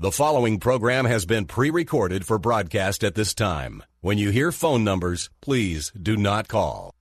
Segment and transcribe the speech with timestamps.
[0.00, 3.82] The following program has been pre-recorded for broadcast at this time.
[4.00, 6.94] When you hear phone numbers, please do not call.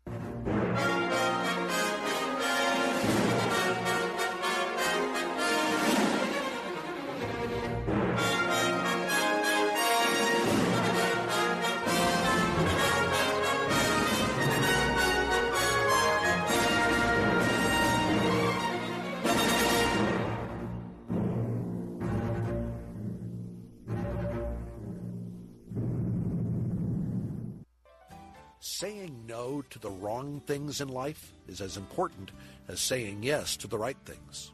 [29.72, 32.32] To the wrong things in life is as important
[32.68, 34.52] as saying yes to the right things.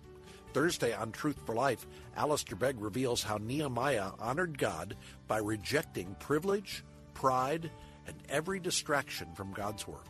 [0.53, 4.95] Thursday on Truth for Life, Alistair Begg reveals how Nehemiah honored God
[5.27, 6.83] by rejecting privilege,
[7.13, 7.69] pride,
[8.07, 10.07] and every distraction from God's work.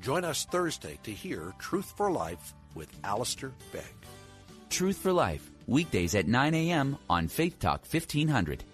[0.00, 3.84] Join us Thursday to hear Truth for Life with Alistair Begg.
[4.68, 6.98] Truth for Life, weekdays at 9 a.m.
[7.08, 8.64] on Faith Talk 1500.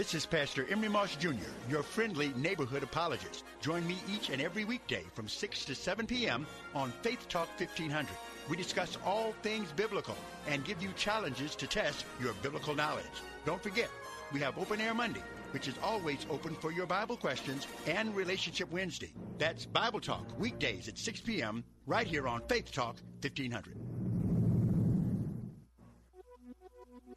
[0.00, 1.34] This is Pastor Emery Moss Jr.,
[1.68, 3.44] your friendly neighborhood apologist.
[3.60, 6.46] Join me each and every weekday from 6 to 7 p.m.
[6.74, 8.08] on Faith Talk 1500.
[8.48, 10.16] We discuss all things biblical
[10.48, 13.04] and give you challenges to test your biblical knowledge.
[13.44, 13.90] Don't forget,
[14.32, 18.72] we have Open Air Monday, which is always open for your Bible questions, and Relationship
[18.72, 19.12] Wednesday.
[19.36, 23.76] That's Bible Talk, weekdays at 6 p.m., right here on Faith Talk 1500.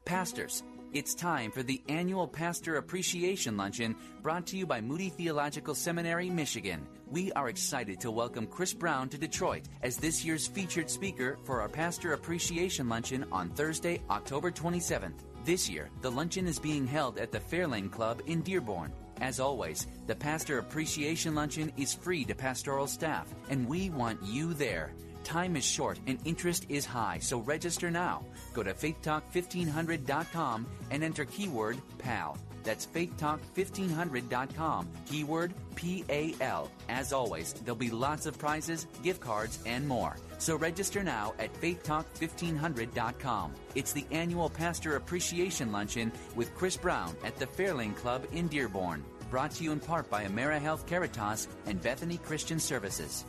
[0.04, 0.64] Pastors,
[0.94, 6.30] it's time for the annual Pastor Appreciation Luncheon brought to you by Moody Theological Seminary,
[6.30, 6.86] Michigan.
[7.10, 11.62] We are excited to welcome Chris Brown to Detroit as this year's featured speaker for
[11.62, 15.22] our Pastor Appreciation Luncheon on Thursday, October 27th.
[15.44, 18.94] This year, the luncheon is being held at the Fairlane Club in Dearborn.
[19.20, 24.54] As always, the Pastor Appreciation Luncheon is free to pastoral staff, and we want you
[24.54, 24.94] there.
[25.24, 28.24] Time is short and interest is high, so register now.
[28.54, 32.38] Go to faithtalk1500.com and enter keyword PAL.
[32.64, 36.72] That's faithtalk1500.com, keyword PAL.
[36.90, 40.16] As always, there'll be lots of prizes, gift cards, and more.
[40.38, 43.54] So register now at faithtalk1500.com.
[43.76, 49.04] It's the annual Pastor Appreciation Luncheon with Chris Brown at the Fairlane Club in Dearborn.
[49.30, 53.26] Brought to you in part by AmeriHealth Caritas and Bethany Christian Services.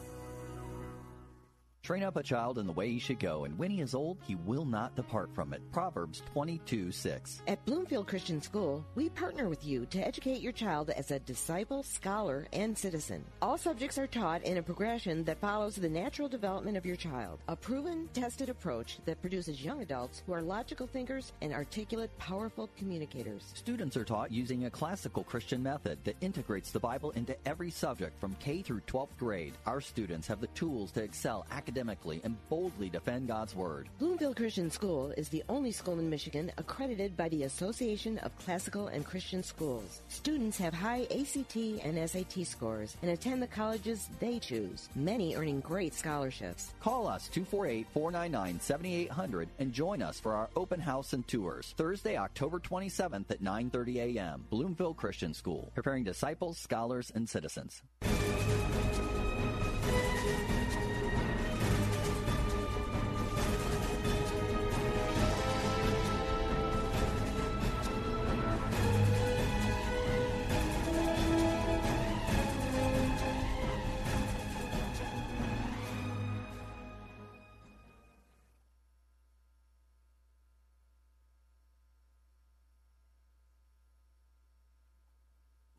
[1.85, 4.17] Train up a child in the way he should go, and when he is old,
[4.27, 5.61] he will not depart from it.
[5.71, 7.43] Proverbs 22 6.
[7.47, 11.83] At Bloomfield Christian School, we partner with you to educate your child as a disciple,
[11.83, 13.23] scholar, and citizen.
[13.43, 17.41] All subjects are taught in a progression that follows the natural development of your child.
[17.49, 22.71] A proven, tested approach that produces young adults who are logical thinkers and articulate, powerful
[22.79, 23.53] communicators.
[23.53, 28.19] Students are taught using a classical Christian method that integrates the Bible into every subject
[28.19, 29.53] from K through 12th grade.
[29.67, 33.89] Our students have the tools to excel academically academically and boldly defend God's Word.
[33.99, 38.87] Bloomfield Christian School is the only school in Michigan accredited by the Association of Classical
[38.89, 40.03] and Christian Schools.
[40.07, 45.61] Students have high ACT and SAT scores and attend the colleges they choose, many earning
[45.61, 46.75] great scholarships.
[46.79, 52.17] Call us 248 499 7800 and join us for our open house and tours Thursday,
[52.17, 54.45] October 27th at 9:30 a.m.
[54.49, 57.83] Bloomfield Christian School, preparing disciples, scholars, and citizens.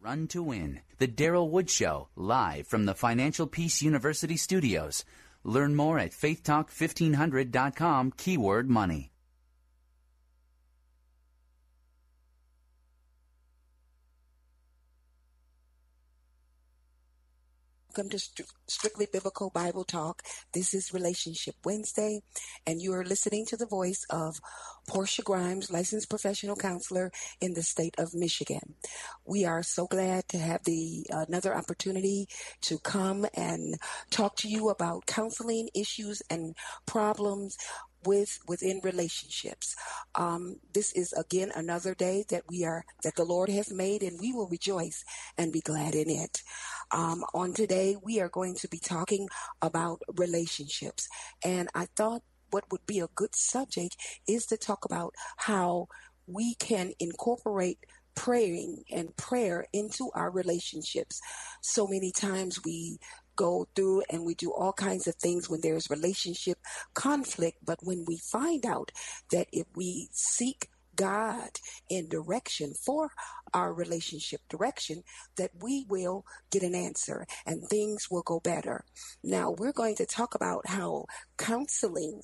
[0.06, 5.04] Run to Win, The Daryl Wood Show, live from the Financial Peace University studios.
[5.44, 9.15] Learn more at faithtalk1500.com, keyword money.
[17.96, 20.22] Welcome to Strictly Biblical Bible Talk.
[20.54, 22.24] This is Relationship Wednesday,
[22.68, 24.42] and you are listening to the voice of
[24.86, 27.10] Portia Grimes, licensed professional counselor
[27.40, 28.76] in the state of Michigan.
[29.24, 32.28] We are so glad to have the another opportunity
[32.64, 33.76] to come and
[34.10, 36.54] talk to you about counseling issues and
[36.86, 37.56] problems
[38.06, 39.76] with within relationships.
[40.16, 44.20] Um, this is again another day that we are that the Lord has made, and
[44.20, 45.04] we will rejoice
[45.38, 46.42] and be glad in it.
[46.92, 49.28] Um, on today, we are going to be talking
[49.62, 51.08] about relationships,
[51.44, 52.22] and I thought
[52.52, 53.98] what would be a good subject
[54.28, 55.88] is to talk about how
[56.28, 57.80] we can incorporate
[58.16, 61.20] praying and prayer into our relationships.
[61.62, 62.98] So many times we
[63.36, 66.60] go through and we do all kinds of things when there's relationship
[66.94, 67.60] conflict.
[67.66, 68.92] But when we find out
[69.32, 71.50] that if we seek God
[71.90, 73.10] in direction for
[73.54, 75.04] our relationship direction,
[75.38, 78.84] that we will get an answer and things will go better.
[79.24, 81.06] Now, we're going to talk about how
[81.38, 82.22] counseling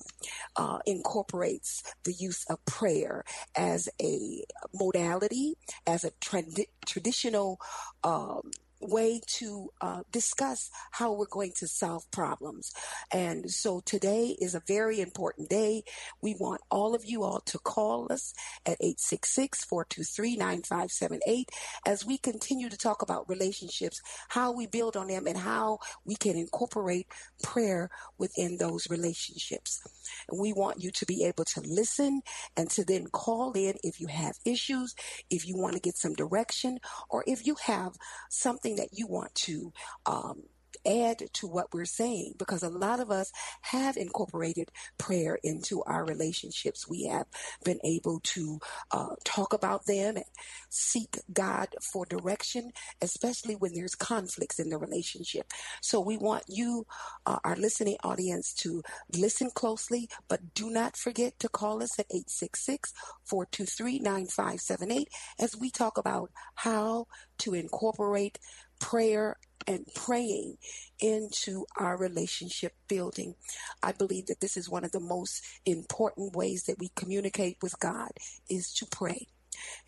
[0.56, 3.24] uh, incorporates the use of prayer
[3.56, 4.44] as a
[4.74, 5.54] modality,
[5.86, 7.58] as a trad- traditional
[8.04, 8.50] um,
[8.82, 12.72] way to uh, discuss how we're going to solve problems.
[13.12, 15.82] And so today is a very important day.
[16.20, 18.34] We want all of you all to call us
[18.66, 21.44] at 866-423-9578
[21.86, 26.14] as we continue to talk about relationships, how we build on them and how we
[26.16, 27.06] can incorporate
[27.42, 29.80] prayer within those relationships.
[30.28, 32.22] And we want you to be able to listen
[32.56, 34.94] and to then call in if you have issues,
[35.30, 37.94] if you want to get some direction, or if you have
[38.28, 39.72] something that you want to
[40.06, 40.42] um,
[40.86, 43.32] add to what we're saying because a lot of us
[43.62, 46.88] have incorporated prayer into our relationships.
[46.88, 47.26] We have
[47.64, 48.58] been able to
[48.90, 50.24] uh, talk about them and
[50.68, 55.46] seek God for direction, especially when there's conflicts in the relationship.
[55.80, 56.86] So we want you,
[57.26, 58.82] uh, our listening audience, to
[59.16, 62.92] listen closely, but do not forget to call us at 866
[63.24, 65.08] 423 9578
[65.38, 67.06] as we talk about how
[67.38, 68.38] to incorporate
[68.80, 69.36] prayer
[69.66, 70.56] and praying
[71.00, 73.34] into our relationship building.
[73.82, 77.78] I believe that this is one of the most important ways that we communicate with
[77.80, 78.10] God
[78.48, 79.26] is to pray.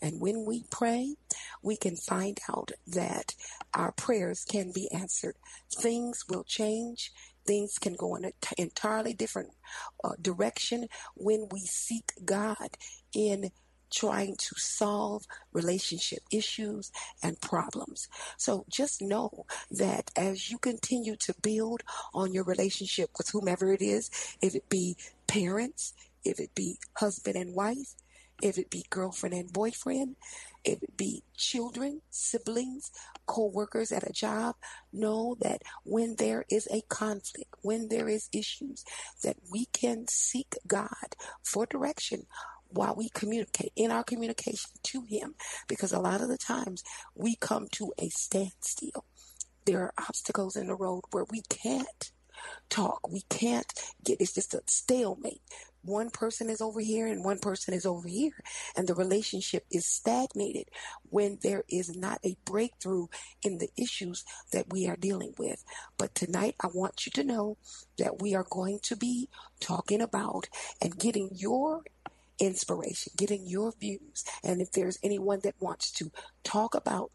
[0.01, 1.17] And when we pray,
[1.63, 3.35] we can find out that
[3.73, 5.37] our prayers can be answered.
[5.75, 7.13] Things will change.
[7.47, 9.51] Things can go in an entirely different
[10.03, 12.77] uh, direction when we seek God
[13.15, 13.51] in
[13.95, 16.91] trying to solve relationship issues
[17.23, 18.09] and problems.
[18.37, 21.83] So just know that as you continue to build
[22.13, 24.11] on your relationship with whomever it is,
[24.43, 24.97] if it be
[25.27, 27.95] parents, if it be husband and wife,
[28.43, 30.17] if it be girlfriend and boyfriend,
[30.65, 32.91] if it be children, siblings,
[33.27, 34.57] co-workers at a job,
[34.93, 38.85] know that when there is a conflict, when there is issues,
[39.23, 42.27] that we can seek God for direction
[42.75, 45.35] while we communicate in our communication to him
[45.69, 46.83] because a lot of the times
[47.15, 49.05] we come to a standstill.
[49.65, 52.11] There are obstacles in the road where we can't
[52.69, 53.09] talk.
[53.09, 55.41] We can't get it's just a stalemate.
[55.83, 58.43] One person is over here and one person is over here
[58.77, 60.65] and the relationship is stagnated
[61.11, 63.07] when there is not a breakthrough
[63.43, 65.63] in the issues that we are dealing with.
[65.99, 67.59] But tonight i want you to know
[67.99, 69.29] that we are going to be
[69.61, 70.49] talking about
[70.81, 71.83] and getting your
[72.39, 74.25] inspiration, getting your views.
[74.43, 76.11] And if there's anyone that wants to
[76.43, 77.11] talk about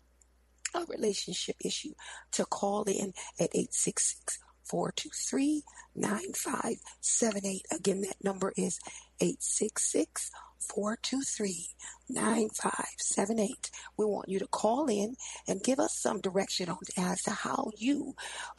[0.74, 1.94] a relationship issue,
[2.32, 5.64] to call in at 866 423
[5.96, 7.66] 9578.
[7.72, 8.80] Again, that number is
[9.20, 11.70] 866 423
[12.10, 13.72] 9578.
[13.98, 15.16] We want you to call in
[15.48, 18.14] and give us some direction on as to how you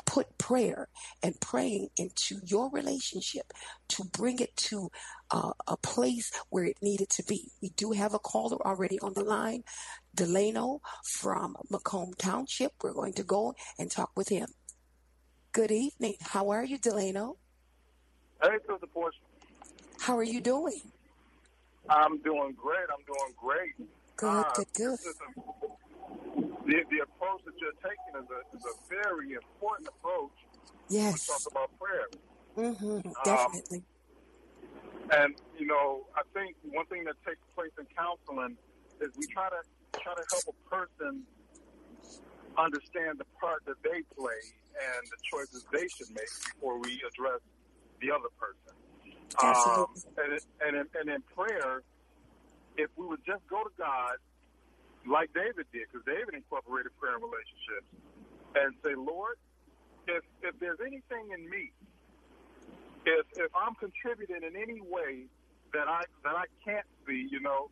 [0.07, 0.89] put prayer
[1.23, 3.53] and praying into your relationship
[3.89, 4.91] to bring it to
[5.31, 7.51] uh, a place where it needed to be.
[7.63, 9.65] We do have a caller already on the line,
[10.15, 12.73] Delano from Macomb Township.
[12.83, 14.49] We're going to go and talk with him.
[15.53, 16.15] Good evening.
[16.21, 17.37] How are you, Delano?
[18.43, 19.19] Hey, Sister Portia.
[20.01, 20.81] How are you doing?
[21.89, 22.87] I'm doing great.
[22.91, 23.89] I'm doing great.
[24.17, 24.99] Good, uh, good, good.
[26.67, 30.31] The, the approach that you're taking is a, is a very important approach.
[30.89, 31.29] Yes.
[31.29, 32.07] We talk about prayer.
[32.57, 33.83] Mm-hmm, Um, definitely.
[35.11, 38.57] And you know, I think one thing that takes place in counseling
[39.01, 39.63] is we try to
[40.03, 41.25] try to help a person
[42.59, 44.43] understand the part that they play
[44.77, 47.41] and the choices they should make before we address
[48.01, 48.75] the other person.
[49.39, 49.89] Um,
[50.19, 51.83] and, it- and, in, and in prayer,
[52.77, 54.17] if we would just go to God
[55.07, 57.89] like David did, because David incorporated prayer in relationships,
[58.57, 59.37] and say, Lord,
[60.09, 61.73] if if there's anything in me,
[63.07, 65.27] if if I'm contributing in any way
[65.73, 67.71] that I that I can't see, you know,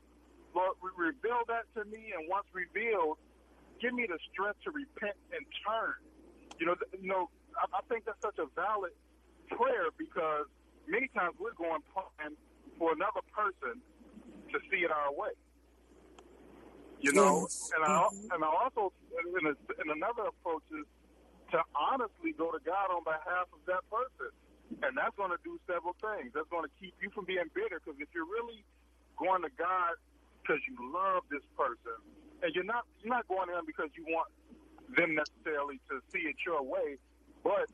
[0.54, 3.18] Lord, re- reveal that to me, and once revealed,
[3.80, 5.94] give me the strength to repent and turn.
[6.58, 8.92] You know, th- you know, I, I think that's such a valid
[9.50, 10.46] prayer because
[10.88, 12.36] many times we're going plan
[12.78, 13.80] for another person
[14.52, 15.34] to see it our way.
[17.00, 17.70] You know, Yes.
[17.76, 18.32] and I mm-hmm.
[18.32, 20.86] and I also in, a, in another approach is
[21.52, 24.34] to honestly go to God on behalf of that person,
[24.82, 26.32] and that's going to do several things.
[26.34, 28.64] That's going to keep you from being bitter because if you're really
[29.16, 29.96] going to God
[30.42, 31.98] because you love this person,
[32.42, 34.28] and you're not you're not going to Him because you want
[34.96, 36.96] them necessarily to see it your way,
[37.44, 37.68] but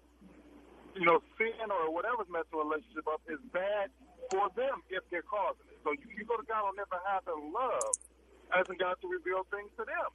[0.94, 3.90] you know, sin or whatever's messing a relationship up is bad
[4.30, 5.78] for them if they're causing it.
[5.82, 7.94] So you, you go to God on their behalf in love,
[8.54, 10.10] asking God to reveal things to them.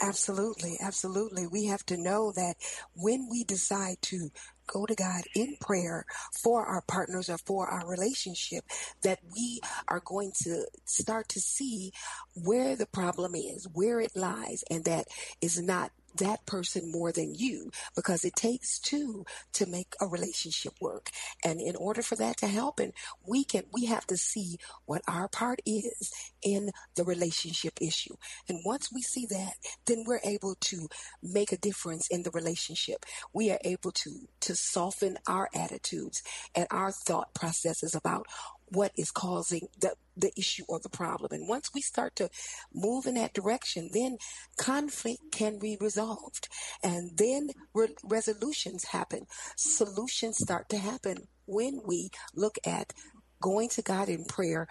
[0.00, 1.46] Absolutely, absolutely.
[1.46, 2.56] We have to know that
[2.94, 4.30] when we decide to
[4.66, 6.04] go to God in prayer
[6.42, 8.64] for our partners or for our relationship,
[9.02, 11.92] that we are going to start to see
[12.34, 15.06] where the problem is, where it lies, and that
[15.40, 20.72] is not that person more than you because it takes two to make a relationship
[20.80, 21.10] work.
[21.44, 22.92] And in order for that to happen
[23.26, 28.14] we can we have to see what our part is in the relationship issue.
[28.48, 29.54] And once we see that
[29.86, 30.88] then we're able to
[31.22, 33.04] make a difference in the relationship.
[33.32, 36.22] We are able to to soften our attitudes
[36.54, 38.26] and our thought processes about
[38.68, 41.30] what is causing the the issue or the problem.
[41.32, 42.30] And once we start to
[42.72, 44.16] move in that direction, then
[44.56, 46.48] conflict can be resolved.
[46.82, 49.26] And then re- resolutions happen.
[49.56, 52.94] Solutions start to happen when we look at
[53.42, 54.66] going to God in prayer,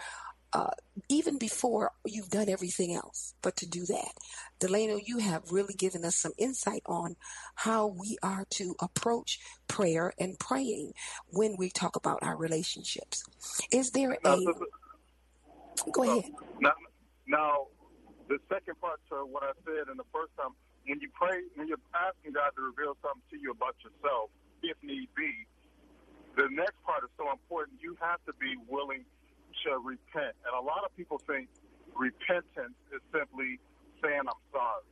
[0.55, 0.71] uh,
[1.09, 4.13] even before you've done everything else, but to do that.
[4.57, 7.17] Delano, you have really given us some insight on
[7.55, 10.93] how we are to approach prayer and praying
[11.29, 13.25] when we talk about our relationships.
[13.69, 16.31] Is there Now, a, go ahead.
[16.61, 16.71] Now,
[17.27, 17.67] now,
[18.29, 20.55] the second part to what I said in the first time,
[20.87, 24.29] when you pray, when you're asking God to reveal something to you about yourself,
[24.63, 25.33] if need be,
[26.37, 27.79] the next part is so important.
[27.81, 29.03] You have to be willing
[29.83, 30.35] repent.
[30.45, 31.47] And a lot of people think
[31.95, 33.59] repentance is simply
[34.03, 34.85] saying, I'm sorry.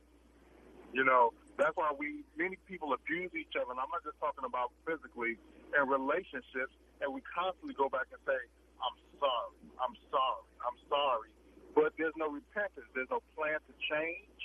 [0.92, 3.70] You know, that's why we, many people abuse each other.
[3.70, 5.38] And I'm not just talking about physically
[5.74, 6.74] in relationships.
[7.02, 8.38] And we constantly go back and say,
[8.80, 11.30] I'm sorry, I'm sorry, I'm sorry.
[11.74, 12.86] But there's no repentance.
[12.94, 14.40] There's no plan to change.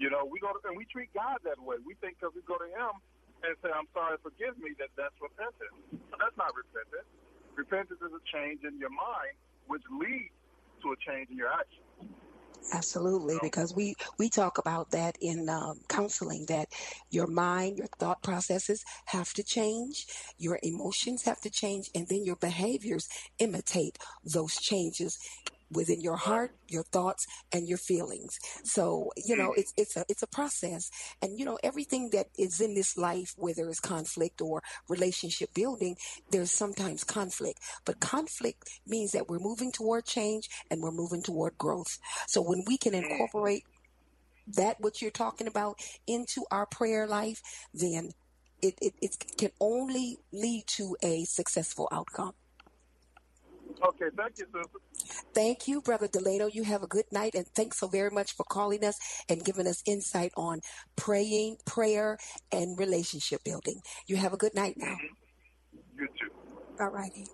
[0.00, 1.76] You know, we go to, and we treat God that way.
[1.84, 2.96] We think because we go to Him
[3.44, 5.76] and say, I'm sorry, forgive me, that that's repentance.
[6.08, 7.08] But that's not repentance.
[7.56, 9.36] Repentance is a change in your mind,
[9.70, 10.34] which leads
[10.82, 11.76] to a change in your actions.
[12.72, 16.68] Absolutely, because we we talk about that in um, counseling that
[17.10, 20.06] your mind, your thought processes have to change,
[20.38, 23.08] your emotions have to change, and then your behaviors
[23.38, 25.18] imitate those changes
[25.70, 28.38] within your heart, your thoughts, and your feelings.
[28.64, 30.90] So you know it's it's a it's a process,
[31.22, 35.96] and you know everything that is in this life, whether it's conflict or relationship building,
[36.30, 37.60] there's sometimes conflict.
[37.84, 41.98] But conflict means that we're moving toward change and we're moving toward growth.
[42.26, 43.02] So when we can mm.
[43.02, 43.64] incorporate
[44.46, 47.40] that what you're talking about into our prayer life,
[47.72, 48.10] then
[48.62, 52.32] it, it, it can only lead to a successful outcome.
[53.82, 54.78] Okay, thank you, sister.
[55.34, 56.46] Thank you, Brother Delano.
[56.46, 58.98] You have a good night, and thanks so very much for calling us
[59.28, 60.60] and giving us insight on
[60.96, 62.18] praying, prayer,
[62.52, 63.80] and relationship building.
[64.06, 64.94] You have a good night now.
[64.94, 66.00] Mm-hmm.
[66.00, 66.30] You too.
[66.80, 67.26] All righty.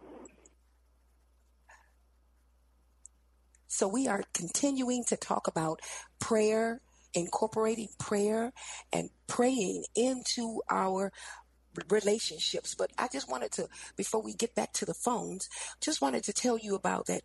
[3.68, 5.80] So we are continuing to talk about
[6.18, 6.80] prayer,
[7.14, 8.52] incorporating prayer
[8.92, 11.12] and praying into our
[11.88, 12.74] relationships.
[12.74, 15.48] But I just wanted to, before we get back to the phones,
[15.80, 17.22] just wanted to tell you about that.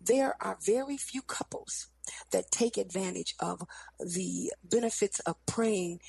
[0.00, 1.86] There are very few couples
[2.32, 3.62] that take advantage of
[4.00, 6.00] the benefits of praying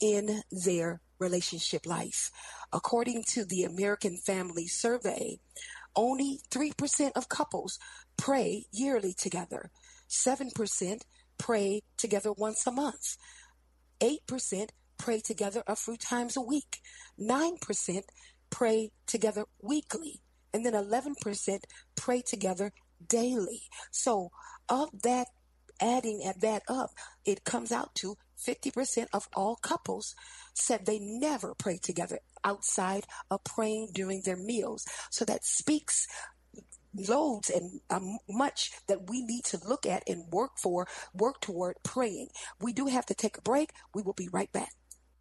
[0.00, 2.30] in their relationship life.
[2.72, 5.38] According to the American Family Survey,
[5.94, 7.78] only 3% of couples
[8.16, 9.70] pray yearly together.
[10.08, 11.02] 7%
[11.38, 13.16] pray together once a month.
[14.00, 14.70] 8%
[15.02, 16.78] pray together a few times a week.
[17.18, 18.02] 9%
[18.50, 20.20] pray together weekly.
[20.54, 21.58] And then 11%
[21.96, 22.72] pray together
[23.08, 23.62] daily.
[23.90, 24.30] So,
[24.68, 25.26] of that,
[25.80, 26.90] adding at that up,
[27.24, 30.14] it comes out to 50% of all couples
[30.54, 34.84] said they never pray together outside of praying during their meals.
[35.10, 36.06] So that speaks
[36.94, 41.76] loads and um, much that we need to look at and work for, work toward
[41.82, 42.28] praying.
[42.60, 43.70] We do have to take a break.
[43.94, 44.72] We will be right back.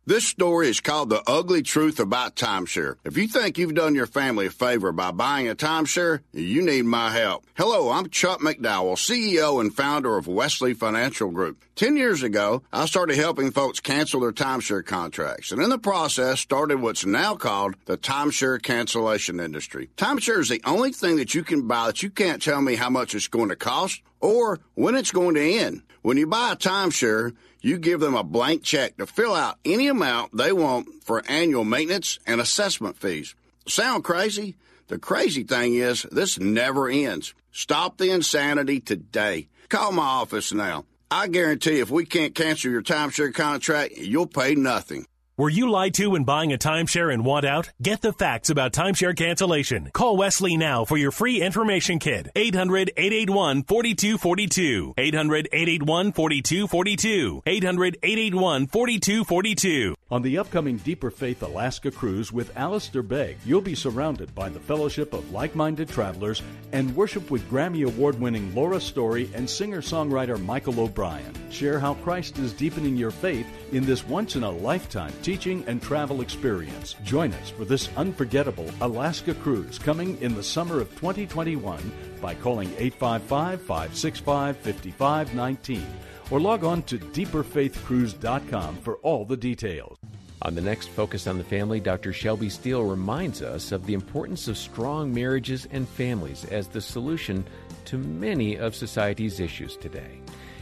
[0.03, 2.95] This story is called The Ugly Truth About Timeshare.
[3.05, 6.85] If you think you've done your family a favor by buying a timeshare, you need
[6.85, 7.45] my help.
[7.55, 11.63] Hello, I'm Chuck McDowell, CEO and founder of Wesley Financial Group.
[11.75, 16.39] Ten years ago, I started helping folks cancel their timeshare contracts, and in the process
[16.39, 19.91] started what's now called the timeshare cancellation industry.
[19.97, 22.89] Timeshare is the only thing that you can buy that you can't tell me how
[22.89, 25.83] much it's going to cost or when it's going to end.
[26.01, 29.87] When you buy a timeshare, you give them a blank check to fill out any
[29.87, 33.35] amount they want for annual maintenance and assessment fees.
[33.67, 34.55] Sound crazy?
[34.87, 37.33] The crazy thing is, this never ends.
[37.51, 39.47] Stop the insanity today.
[39.69, 40.85] Call my office now.
[41.09, 45.05] I guarantee if we can't cancel your timeshare contract, you'll pay nothing.
[45.37, 47.71] Were you lied to when buying a timeshare and want out?
[47.81, 49.89] Get the facts about timeshare cancellation.
[49.93, 52.29] Call Wesley now for your free information kit.
[52.35, 54.93] 800 881 4242.
[54.97, 57.43] 800 881 4242.
[57.45, 59.95] 800 881 4242.
[60.11, 64.59] On the upcoming Deeper Faith Alaska cruise with Alistair Begg, you'll be surrounded by the
[64.59, 69.81] fellowship of like minded travelers and worship with Grammy Award winning Laura Story and singer
[69.81, 71.33] songwriter Michael O'Brien.
[71.49, 75.81] Share how Christ is deepening your faith in this once in a lifetime teaching and
[75.81, 76.95] travel experience.
[77.03, 82.69] Join us for this unforgettable Alaska cruise coming in the summer of 2021 by calling
[82.77, 85.85] 855 565 5519
[86.29, 89.97] or log on to deeperfaithcruise.com for all the details.
[90.43, 92.11] On the next Focus on the Family, Dr.
[92.11, 97.45] Shelby Steele reminds us of the importance of strong marriages and families as the solution
[97.85, 100.19] to many of society's issues today.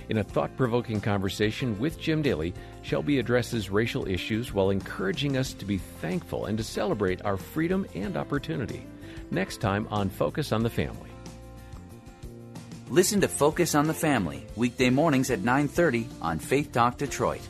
[0.09, 5.53] In a thought provoking conversation with Jim Daly, Shelby addresses racial issues while encouraging us
[5.53, 8.87] to be thankful and to celebrate our freedom and opportunity.
[9.29, 11.11] Next time on Focus on the Family.
[12.89, 17.41] Listen to Focus on the Family weekday mornings at 9:30 on Faith Talk Detroit.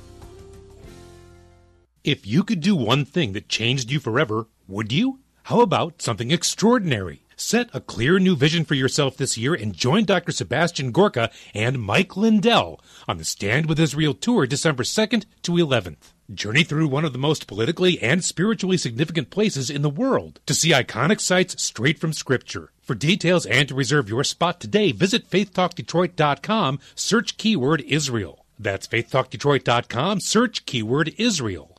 [2.03, 5.19] If you could do one thing that changed you forever, would you?
[5.43, 7.23] How about something extraordinary?
[7.41, 10.33] Set a clear new vision for yourself this year and join Dr.
[10.33, 16.11] Sebastian Gorka and Mike Lindell on the Stand with Israel tour December 2nd to 11th.
[16.33, 20.53] Journey through one of the most politically and spiritually significant places in the world to
[20.53, 22.73] see iconic sites straight from Scripture.
[22.81, 28.45] For details and to reserve your spot today, visit faithtalkdetroit.com, search keyword Israel.
[28.59, 31.78] That's faithtalkdetroit.com, search keyword Israel.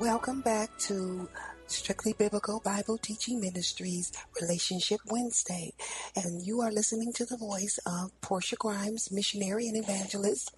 [0.00, 1.28] Welcome back to
[1.66, 4.10] Strictly Biblical Bible Teaching Ministries
[4.40, 5.74] Relationship Wednesday.
[6.16, 10.56] And you are listening to the voice of Portia Grimes, missionary and evangelist,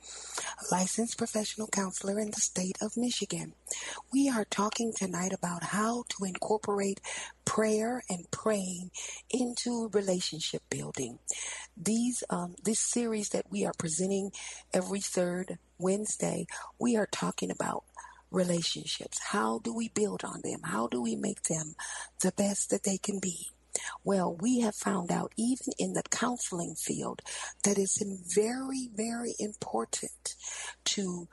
[0.70, 3.54] licensed professional counselor in the state of Michigan.
[4.12, 7.00] We are talking tonight about how to incorporate
[7.44, 8.92] prayer and praying
[9.28, 11.18] into relationship building.
[11.76, 14.30] These um, this series that we are presenting
[14.72, 16.46] every third Wednesday,
[16.78, 17.82] we are talking about
[18.32, 19.18] relationships?
[19.30, 20.60] How do we build on them?
[20.64, 21.74] How do we make them
[22.20, 23.48] the best that they can be?
[24.04, 27.22] Well, we have found out even in the counseling field
[27.64, 28.02] that it's
[28.34, 30.34] very, very important
[30.84, 31.28] to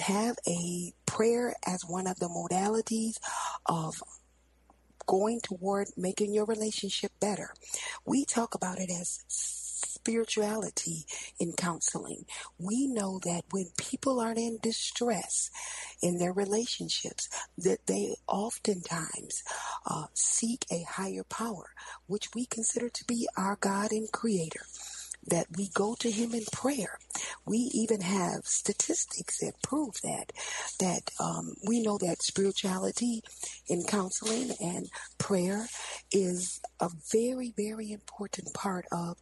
[0.00, 3.16] have a prayer as one of the modalities
[3.66, 4.02] of
[5.06, 7.54] going toward making your relationship better.
[8.04, 9.22] We talk about it as
[10.06, 11.04] spirituality
[11.40, 12.24] in counseling.
[12.58, 15.50] We know that when people are in distress
[16.00, 19.42] in their relationships, that they oftentimes
[19.84, 21.70] uh, seek a higher power,
[22.06, 24.62] which we consider to be our God and Creator
[25.28, 26.98] that we go to him in prayer.
[27.46, 30.32] We even have statistics that prove that.
[30.80, 33.22] That um, we know that spirituality
[33.68, 35.66] in counseling and prayer
[36.12, 39.16] is a very, very important part of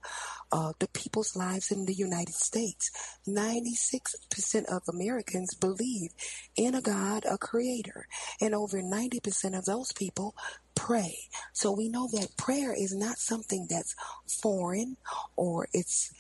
[0.53, 2.91] uh, the people's lives in the United States.
[3.29, 6.11] 96% of Americans believe
[6.57, 8.07] in a God, a creator,
[8.41, 10.35] and over 90% of those people
[10.75, 11.17] pray.
[11.53, 13.95] So we know that prayer is not something that's
[14.27, 14.97] foreign
[15.37, 16.13] or it's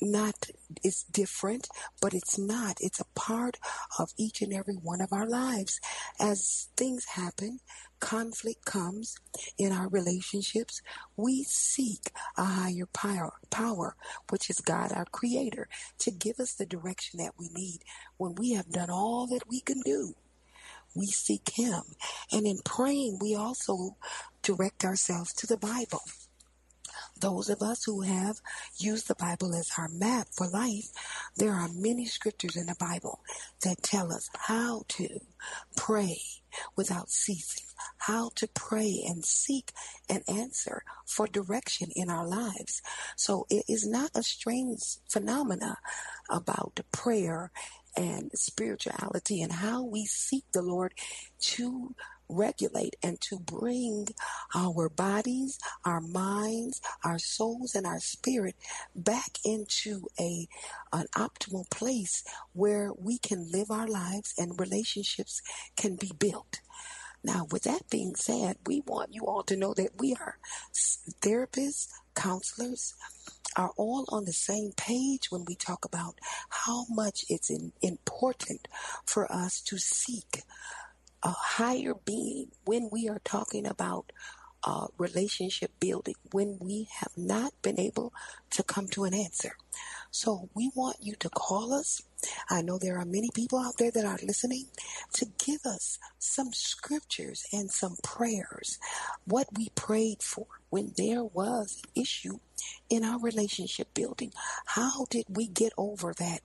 [0.00, 0.34] not
[0.82, 1.68] it's different
[2.00, 2.76] but it's not.
[2.80, 3.58] It's a part
[3.98, 5.80] of each and every one of our lives.
[6.20, 7.60] As things happen
[8.00, 9.14] conflict comes
[9.56, 10.82] in our relationships
[11.16, 13.94] we seek a higher power power
[14.28, 17.78] which is God our creator to give us the direction that we need
[18.16, 20.14] when we have done all that we can do
[20.94, 21.82] we seek Him.
[22.30, 23.96] And in praying, we also
[24.42, 26.02] direct ourselves to the Bible.
[27.18, 28.40] Those of us who have
[28.78, 30.88] used the Bible as our map for life,
[31.36, 33.20] there are many scriptures in the Bible
[33.62, 35.20] that tell us how to
[35.76, 36.18] pray
[36.76, 37.66] without ceasing,
[37.98, 39.72] how to pray and seek
[40.08, 42.82] an answer for direction in our lives.
[43.16, 45.78] So it is not a strange phenomena
[46.28, 47.52] about prayer
[47.96, 50.94] and spirituality and how we seek the Lord
[51.40, 51.94] to
[52.28, 54.08] regulate and to bring
[54.54, 58.56] our bodies, our minds, our souls, and our spirit
[58.94, 60.48] back into a
[60.92, 65.42] an optimal place where we can live our lives and relationships
[65.76, 66.60] can be built.
[67.24, 70.38] Now, with that being said, we want you all to know that we are
[70.74, 72.94] therapists, counselors,
[73.56, 78.68] are all on the same page when we talk about how much it's in, important
[79.04, 80.42] for us to seek
[81.22, 84.12] a higher being when we are talking about
[84.64, 88.12] uh, relationship building, when we have not been able
[88.50, 89.56] to come to an answer.
[90.12, 92.02] So we want you to call us.
[92.50, 94.66] I know there are many people out there that are listening
[95.14, 98.78] to give us some scriptures and some prayers,
[99.24, 102.40] what we prayed for when there was an issue
[102.90, 104.32] in our relationship building.
[104.66, 106.42] How did we get over that?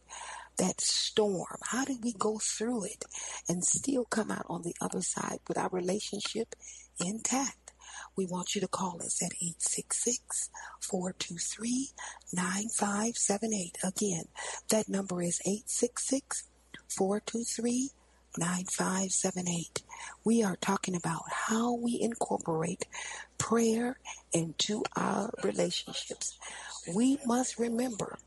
[0.58, 1.58] That storm?
[1.64, 3.06] How did we go through it
[3.50, 6.56] and still come out on the other side with our relationship
[7.00, 7.67] intact?
[8.18, 9.32] We want you to call us at
[10.92, 13.84] 866-423-9578.
[13.84, 14.26] Again,
[14.70, 15.40] that number is
[16.90, 19.84] 866-423-9578.
[20.26, 22.88] We are talking about how we incorporate
[23.38, 24.00] prayer
[24.34, 26.38] into our relationships.
[26.94, 28.18] We must remember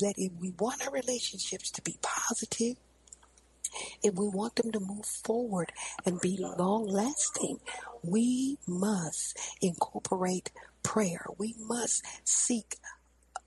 [0.00, 2.76] that if we want our relationships to be positive,
[4.02, 5.72] if we want them to move forward
[6.04, 7.60] and be long lasting,
[8.02, 10.50] we must incorporate
[10.82, 11.26] prayer.
[11.38, 12.76] We must seek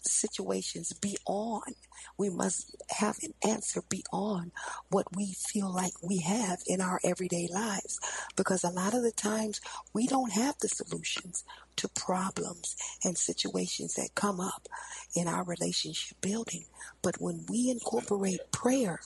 [0.03, 1.75] situations beyond.
[2.17, 4.51] We must have an answer beyond
[4.89, 7.99] what we feel like we have in our everyday lives.
[8.35, 9.61] Because a lot of the times
[9.93, 11.43] we don't have the solutions
[11.77, 14.67] to problems and situations that come up
[15.15, 16.65] in our relationship building.
[17.01, 19.01] But when we incorporate prayer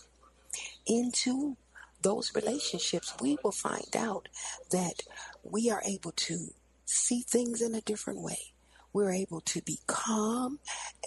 [0.87, 1.57] into
[2.01, 4.29] those relationships, we will find out
[4.71, 5.03] that
[5.43, 6.49] we are able to
[6.85, 8.53] see things in a different way.
[8.93, 10.59] We're able to be calm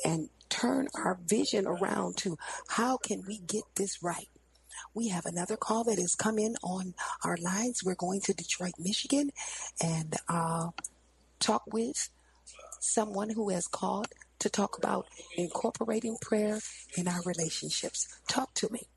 [0.04, 2.36] and turn our vision around to
[2.68, 4.28] how can we get this right.
[4.94, 7.82] We have another call that has come in on our lines.
[7.84, 9.30] We're going to Detroit, Michigan,
[9.82, 10.70] and uh,
[11.40, 12.10] talk with
[12.80, 16.60] someone who has called to talk about incorporating prayer
[16.96, 18.20] in our relationships.
[18.28, 18.88] Talk to me.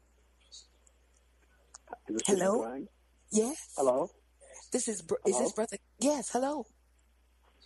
[2.26, 2.86] Hello.
[3.32, 3.74] Yes.
[3.78, 4.10] Hello.
[4.72, 5.78] This is br- is this brother?
[6.00, 6.30] Yes.
[6.32, 6.66] Hello.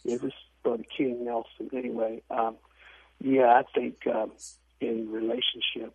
[0.04, 1.70] Yeah, this is brother King Nelson.
[1.74, 2.58] Anyway, um,
[3.20, 4.32] yeah, I think um,
[4.80, 5.94] in relationship,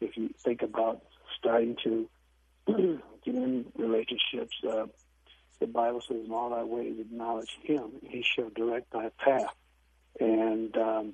[0.00, 1.02] if you think about
[1.38, 2.08] starting to
[3.24, 4.86] get in relationships, uh,
[5.60, 9.54] the Bible says, "In all thy ways acknowledge Him; He shall direct thy path."
[10.20, 11.12] And um,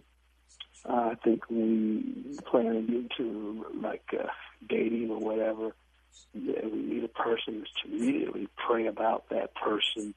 [0.85, 4.27] I think we plan into like uh,
[4.69, 5.75] dating or whatever
[6.35, 10.15] we need a person is to immediately pray about that person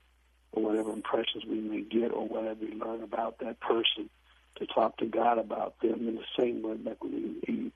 [0.51, 4.10] or whatever impressions we may get or whatever we learn about that person
[4.58, 7.71] to talk to God about them in the same way like we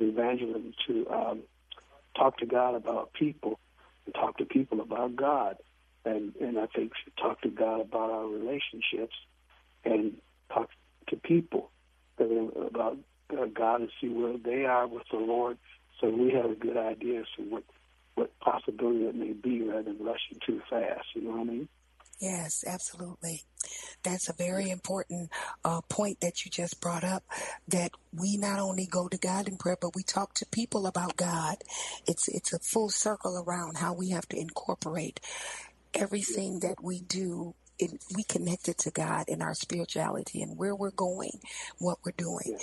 [0.00, 1.40] evangelism to um,
[2.16, 3.58] talk to God about people
[4.06, 5.56] and talk to people about God.
[6.04, 9.14] And, and I think talk to God about our relationships
[9.84, 10.16] and
[10.52, 10.70] talk
[11.08, 11.70] to people
[12.18, 12.98] about
[13.54, 15.58] God and see where they are with the Lord
[16.00, 17.64] so we have a good idea as to what,
[18.14, 21.06] what possibility it may be rather than rushing too fast.
[21.14, 21.68] You know what I mean?
[22.20, 23.44] Yes, absolutely.
[24.02, 25.30] That's a very important
[25.64, 27.22] uh, point that you just brought up.
[27.68, 31.16] That we not only go to God in prayer, but we talk to people about
[31.16, 31.56] God.
[32.08, 35.20] It's it's a full circle around how we have to incorporate
[35.94, 37.54] everything that we do.
[37.78, 41.38] It, we connect it to God in our spirituality and where we're going,
[41.78, 42.58] what we're doing.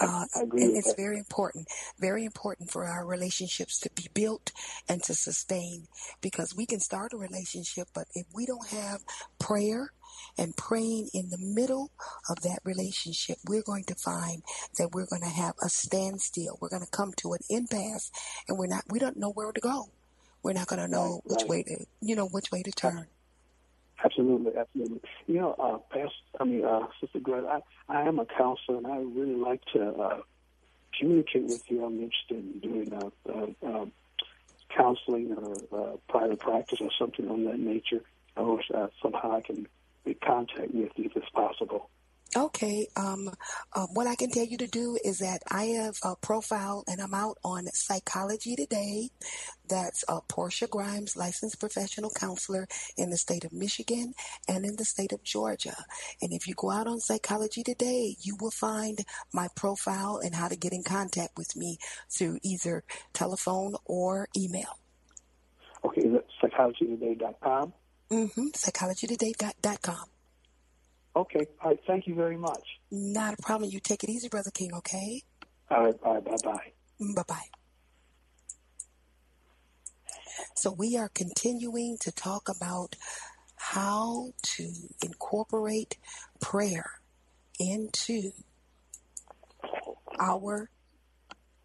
[0.00, 4.52] Uh, and it's very important, very important for our relationships to be built
[4.88, 5.86] and to sustain
[6.22, 9.02] because we can start a relationship, but if we don't have
[9.38, 9.92] prayer
[10.38, 11.90] and praying in the middle
[12.30, 14.42] of that relationship, we're going to find
[14.78, 16.58] that we're going to have a standstill.
[16.60, 18.10] We're going to come to an impasse
[18.48, 19.90] and we're not, we don't know where to go.
[20.42, 23.06] We're not going to know which way to, you know, which way to turn.
[24.02, 25.00] Absolutely, absolutely.
[25.26, 28.86] You know, uh, Pastor, I mean, uh, Sister Greta, I, I am a counselor, and
[28.86, 30.20] I really like to uh,
[30.98, 31.84] communicate with you.
[31.84, 33.92] I'm interested in doing uh, uh, um,
[34.74, 38.02] counseling or uh, private practice or something on that nature.
[38.36, 39.66] I wish uh, somehow I can
[40.06, 41.90] make contact with you if it's possible.
[42.36, 42.86] Okay.
[42.96, 43.30] Um,
[43.72, 47.00] uh, what I can tell you to do is that I have a profile and
[47.00, 49.10] I'm out on Psychology Today.
[49.68, 54.14] That's uh, Portia Grimes, licensed professional counselor in the state of Michigan
[54.48, 55.74] and in the state of Georgia.
[56.22, 60.48] And if you go out on Psychology Today, you will find my profile and how
[60.48, 64.78] to get in contact with me through either telephone or email.
[65.84, 67.72] Okay, is it psychologytoday.com?
[68.10, 70.04] Mm-hmm, psychologytoday.com.
[71.16, 71.46] Okay.
[71.62, 71.80] All right.
[71.86, 72.62] Thank you very much.
[72.90, 73.70] Not a problem.
[73.70, 75.22] You take it easy, Brother King, okay?
[75.70, 75.94] All right.
[76.04, 76.24] All right.
[76.24, 76.72] Bye bye.
[77.14, 77.48] Bye bye.
[80.54, 82.96] So, we are continuing to talk about
[83.56, 85.96] how to incorporate
[86.40, 87.00] prayer
[87.58, 88.30] into
[90.18, 90.70] our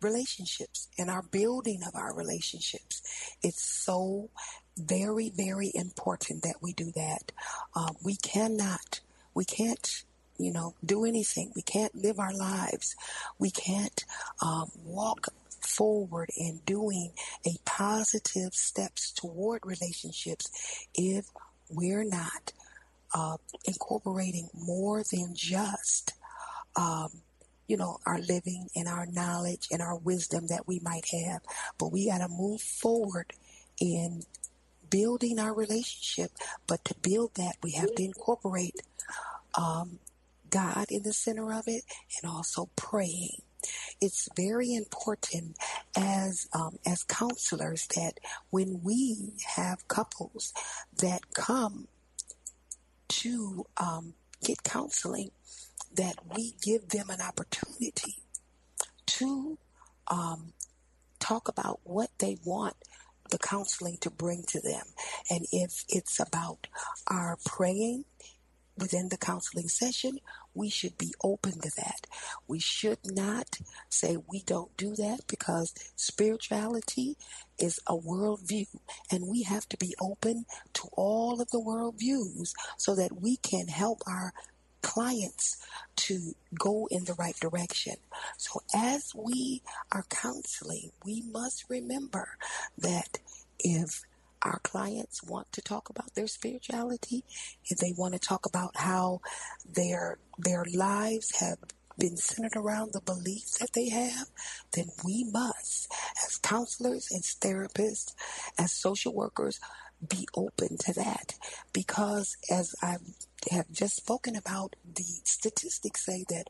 [0.01, 3.01] relationships and our building of our relationships.
[3.41, 4.29] It's so
[4.77, 7.31] very, very important that we do that.
[7.75, 8.99] Uh, we cannot
[9.35, 10.03] we can't,
[10.37, 11.51] you know, do anything.
[11.55, 12.95] We can't live our lives.
[13.37, 14.03] We can't
[14.41, 15.27] um, walk
[15.61, 17.11] forward in doing
[17.45, 21.25] a positive steps toward relationships if
[21.69, 22.53] we're not
[23.13, 26.13] uh, incorporating more than just
[26.75, 27.09] um,
[27.67, 31.41] you know, our living and our knowledge and our wisdom that we might have.
[31.77, 33.33] But we got to move forward
[33.79, 34.21] in
[34.89, 36.31] building our relationship.
[36.67, 38.75] But to build that, we have to incorporate
[39.57, 39.99] um,
[40.49, 41.83] God in the center of it
[42.21, 43.41] and also praying.
[43.99, 45.57] It's very important
[45.97, 48.19] as um, as counselors that
[48.51, 50.53] when we have couples
[50.97, 51.87] that come
[53.07, 54.13] to um,
[54.43, 55.31] get counseling,
[55.95, 58.23] that we give them an opportunity
[59.07, 59.57] to
[60.09, 60.53] um,
[61.19, 62.75] talk about what they want
[63.31, 64.83] the counseling to bring to them.
[65.29, 66.67] And if it's about
[67.07, 68.05] our praying
[68.77, 70.19] within the counseling session,
[70.53, 72.07] we should be open to that.
[72.47, 73.59] We should not
[73.89, 77.17] say we don't do that because spirituality
[77.57, 78.67] is a worldview
[79.11, 83.67] and we have to be open to all of the worldviews so that we can
[83.67, 84.33] help our
[84.81, 85.57] clients
[85.95, 87.95] to go in the right direction.
[88.37, 92.37] So as we are counseling, we must remember
[92.77, 93.17] that
[93.57, 94.03] if
[94.45, 97.25] our clients want to talk about their spirituality,
[97.65, 99.21] if they want to talk about how
[99.65, 101.59] their their lives have
[101.99, 104.27] been centered around the beliefs that they have,
[104.73, 105.91] then we must,
[106.27, 108.13] as counselors, as therapists,
[108.59, 109.59] as social workers,
[110.07, 111.35] be open to that.
[111.73, 112.97] Because as I
[113.51, 116.47] have just spoken about, the statistics say that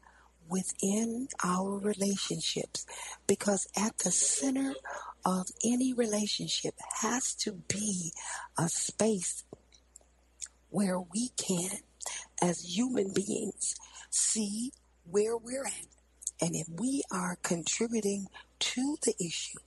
[0.49, 2.86] within our relationships.
[3.27, 4.73] Because at the center
[5.25, 8.13] of any relationship has to be
[8.58, 9.43] a space
[10.73, 11.69] where we can,
[12.41, 13.75] as human beings,
[14.09, 14.71] see
[15.09, 15.88] where we're at.
[16.41, 18.27] And if we are contributing
[18.59, 19.59] to the issue,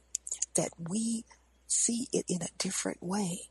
[0.57, 1.25] that we
[1.69, 3.42] see it in a different way.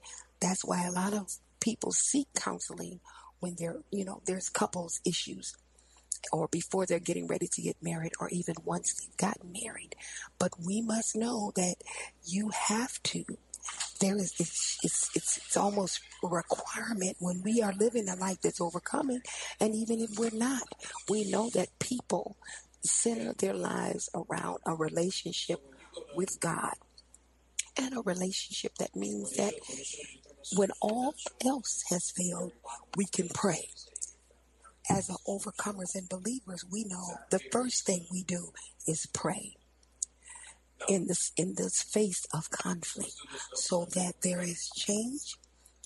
[0.41, 2.99] That's why a lot of people seek counseling
[3.39, 5.55] when they're, you know, there's couples issues
[6.31, 9.95] or before they're getting ready to get married or even once they've gotten married.
[10.39, 11.75] But we must know that
[12.25, 13.37] you have to
[13.99, 18.41] there is it's, it's it's it's almost a requirement when we are living a life
[18.41, 19.21] that's overcoming
[19.59, 20.63] and even if we're not
[21.09, 22.35] we know that people
[22.81, 25.59] center their lives around a relationship
[26.15, 26.73] with God
[27.77, 29.53] and a relationship that means that
[30.55, 32.53] when all else has failed,
[32.95, 33.69] we can pray.
[34.89, 38.51] As overcomers and believers, we know the first thing we do
[38.87, 39.55] is pray
[40.87, 43.15] in this in this face of conflict
[43.53, 45.35] so that there is change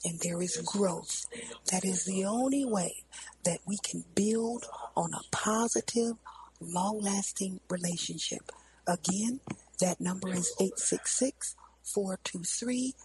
[0.06, 1.26] and there is growth.
[1.72, 3.04] That is the only way
[3.44, 6.14] that we can build on a positive,
[6.62, 8.52] long lasting relationship.
[8.88, 9.42] Again,
[9.80, 12.96] that number is 866 423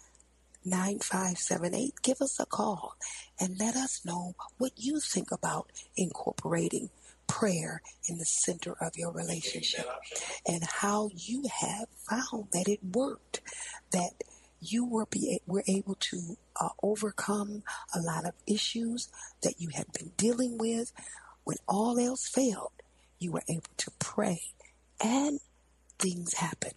[0.64, 1.94] 9578.
[2.02, 2.96] Give us a call
[3.38, 6.90] and let us know what you think about incorporating
[7.34, 9.86] prayer in the center of your relationship
[10.46, 13.40] and how you have found that it worked,
[13.90, 14.12] that
[14.60, 19.08] you were be were able to uh, overcome a lot of issues
[19.42, 20.92] that you had been dealing with.
[21.42, 22.72] When all else failed,
[23.18, 24.40] you were able to pray
[25.02, 25.40] and
[25.98, 26.72] things happen.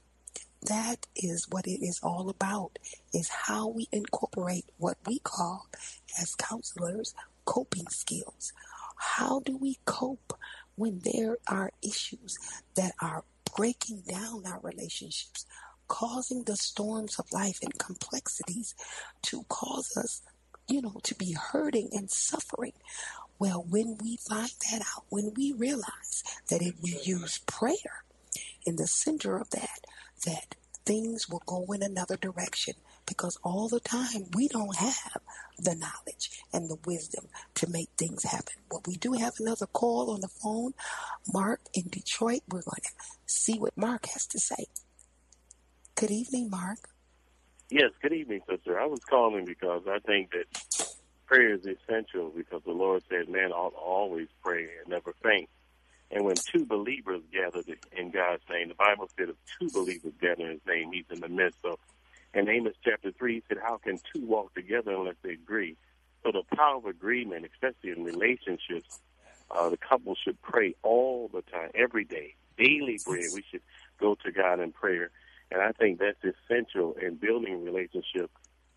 [0.63, 2.79] That is what it is all about,
[3.13, 5.67] is how we incorporate what we call,
[6.19, 7.13] as counselors,
[7.45, 8.51] coping skills.
[8.97, 10.33] How do we cope
[10.77, 12.37] when there are issues
[12.75, 13.23] that are
[13.55, 15.45] breaking down our relationships,
[15.87, 18.75] causing the storms of life and complexities
[19.23, 20.21] to cause us,
[20.67, 22.73] you know, to be hurting and suffering?
[23.39, 28.03] Well, when we find that out, when we realize that if we use prayer
[28.65, 29.85] in the center of that,
[30.25, 32.75] that things will go in another direction
[33.07, 35.21] because all the time we don't have
[35.57, 38.53] the knowledge and the wisdom to make things happen.
[38.69, 40.73] But we do have another call on the phone.
[41.33, 42.41] Mark in Detroit.
[42.47, 42.91] We're going to
[43.25, 44.65] see what Mark has to say.
[45.95, 46.79] Good evening, Mark.
[47.69, 48.79] Yes, good evening, sister.
[48.79, 50.87] I was calling because I think that
[51.25, 55.49] prayer is essential because the Lord said man ought to always pray and never faint.
[56.09, 60.43] And when two believers gathered in God's name, the Bible said if two believers gather
[60.43, 61.79] in his name, he's in the midst of.
[62.33, 65.75] And Amos chapter 3 he said, how can two walk together unless they agree?
[66.23, 68.99] So the power of agreement, especially in relationships,
[69.49, 73.29] uh, the couple should pray all the time, every day, daily prayer.
[73.33, 73.61] We should
[73.99, 75.09] go to God in prayer.
[75.51, 78.29] And I think that's essential in building relationship.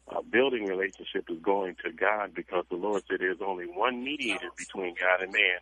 [0.09, 4.51] Uh, building relationship is going to God because the Lord said there's only one mediator
[4.57, 5.59] between God and man,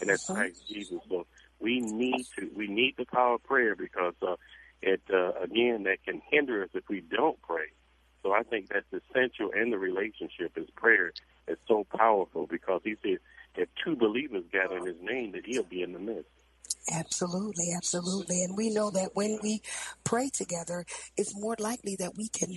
[0.00, 1.00] and that's Christ Jesus.
[1.08, 1.26] So
[1.60, 4.34] we need to we need the power of prayer because uh,
[4.82, 7.66] it uh, again that can hinder us if we don't pray.
[8.22, 11.12] So I think that's essential in the relationship is prayer.
[11.48, 13.18] It's so powerful because he said
[13.56, 16.30] if two believers gather in his name that he'll be in the midst.
[16.90, 18.42] Absolutely, absolutely.
[18.42, 19.62] And we know that when we
[20.02, 20.84] pray together,
[21.16, 22.50] it's more likely that we can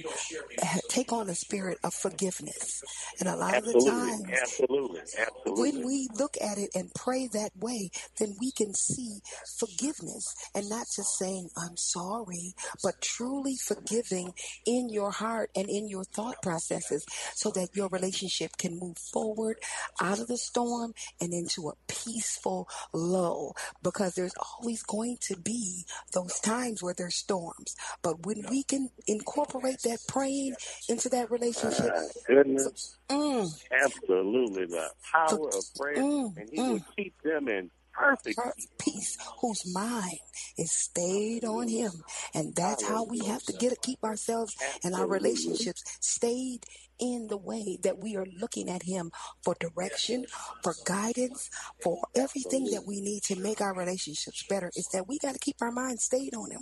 [0.63, 2.81] eh, take on a spirit of forgiveness.
[3.19, 5.61] And a lot absolutely, of the time, absolutely, absolutely.
[5.61, 9.19] when we look at it and pray that way, then we can see
[9.59, 14.33] forgiveness and not just saying, I'm sorry, but truly forgiving
[14.65, 19.57] in your heart and in your thought processes so that your relationship can move forward
[20.01, 23.55] out of the storm and into a peaceful lull.
[23.83, 27.75] Because there's always going to be those times where there's storms.
[28.01, 30.55] But when we can incorporate that praying
[30.89, 33.49] into that relationship, uh, goodness, mm,
[33.83, 36.85] absolutely the power of prayer, mm, and He will mm.
[36.95, 38.39] keep them in perfect
[38.77, 40.19] peace, whose mind
[40.57, 41.91] is stayed on Him.
[42.33, 46.65] And that's how we have to get to keep ourselves and our relationships stayed
[46.99, 49.11] in the way that we are looking at Him
[49.43, 50.25] for direction,
[50.63, 51.49] for guidance,
[51.81, 54.71] for everything that we need to make our relationships better.
[54.75, 56.61] Is that we got to keep our mind stayed on Him.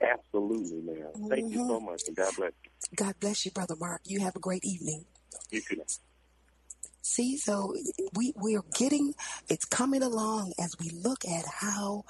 [0.00, 1.28] Absolutely, ma'am.
[1.28, 1.68] Thank you mm-hmm.
[1.68, 2.70] so much, and God bless you.
[2.96, 4.02] God bless you, Brother Mark.
[4.04, 5.06] You have a great evening.
[5.50, 5.82] You too.
[7.02, 7.72] See, so
[8.14, 9.14] we we're getting
[9.48, 12.04] it's coming along as we look at how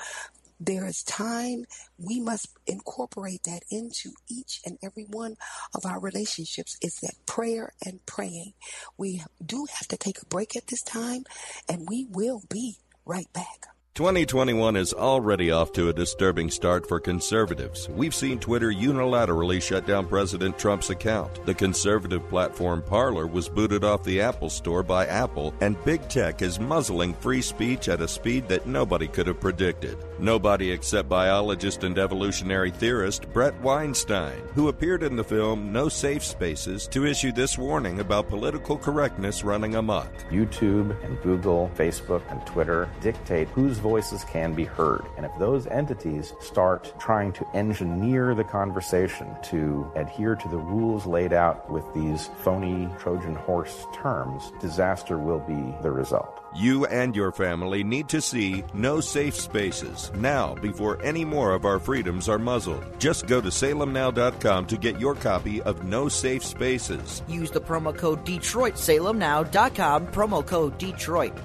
[0.59, 1.65] there is time.
[1.99, 5.37] We must incorporate that into each and every one
[5.75, 6.77] of our relationships.
[6.81, 8.55] Is that prayer and praying.
[8.97, 11.25] We do have to take a break at this time
[11.69, 13.67] and we will be right back
[13.97, 17.89] 2021 is already off to a disturbing start for conservatives.
[17.89, 21.43] We've seen Twitter unilaterally shut down President Trump's account.
[21.47, 26.43] The conservative platform Parler was booted off the Apple Store by Apple, and big tech
[26.43, 29.97] is muzzling free speech at a speed that nobody could have predicted.
[30.19, 36.23] Nobody except biologist and evolutionary theorist Brett Weinstein, who appeared in the film No Safe
[36.23, 40.13] Spaces to issue this warning about political correctness running amok.
[40.31, 45.05] YouTube and Google, Facebook and Twitter dictate whose voices can be heard.
[45.17, 51.07] And if those entities start trying to engineer the conversation to adhere to the rules
[51.07, 56.43] laid out with these phony Trojan horse terms, disaster will be the result.
[56.57, 61.65] You and your family need to see No Safe Spaces now before any more of
[61.65, 62.83] our freedoms are muzzled.
[62.99, 67.23] Just go to salemnow.com to get your copy of No Safe Spaces.
[67.29, 71.39] Use the promo code Detroit, salemnow.com, promo code Detroit.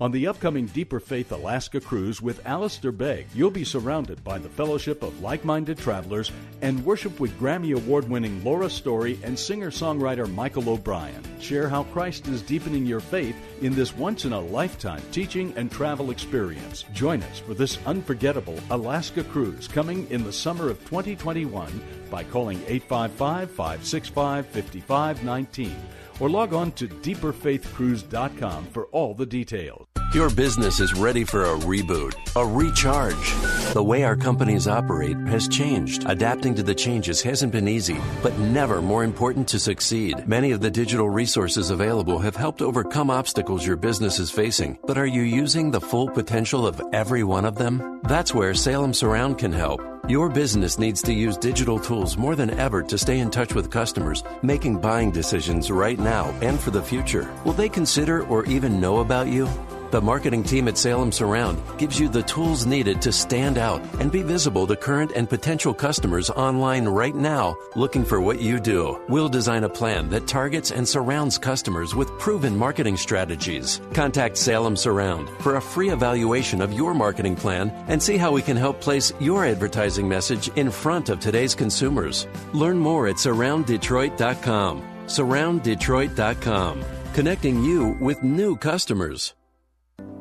[0.00, 4.48] On the upcoming Deeper Faith Alaska cruise with Alistair Begg, you'll be surrounded by the
[4.48, 6.30] fellowship of like minded travelers
[6.62, 11.20] and worship with Grammy Award winning Laura Story and singer songwriter Michael O'Brien.
[11.40, 15.68] Share how Christ is deepening your faith in this once in a lifetime teaching and
[15.68, 16.84] travel experience.
[16.92, 22.58] Join us for this unforgettable Alaska cruise coming in the summer of 2021 by calling
[22.68, 25.76] 855 565 5519
[26.20, 29.86] or log on to deeperfaithcruise.com for all the details.
[30.14, 33.74] Your business is ready for a reboot, a recharge.
[33.74, 36.04] The way our companies operate has changed.
[36.08, 40.26] Adapting to the changes hasn't been easy, but never more important to succeed.
[40.26, 44.96] Many of the digital resources available have helped overcome obstacles your business is facing, but
[44.96, 48.00] are you using the full potential of every one of them?
[48.04, 49.82] That's where Salem Surround can help.
[50.08, 53.70] Your business needs to use digital tools more than ever to stay in touch with
[53.70, 56.07] customers, making buying decisions right now
[56.40, 57.30] and for the future.
[57.44, 59.48] Will they consider or even know about you?
[59.90, 64.12] The marketing team at Salem Surround gives you the tools needed to stand out and
[64.12, 69.00] be visible to current and potential customers online right now looking for what you do.
[69.08, 73.80] We'll design a plan that targets and surrounds customers with proven marketing strategies.
[73.94, 78.42] Contact Salem Surround for a free evaluation of your marketing plan and see how we
[78.42, 82.26] can help place your advertising message in front of today's consumers.
[82.52, 84.97] Learn more at surrounddetroit.com.
[85.08, 86.84] Surrounddetroit.com,
[87.14, 89.34] connecting you with new customers.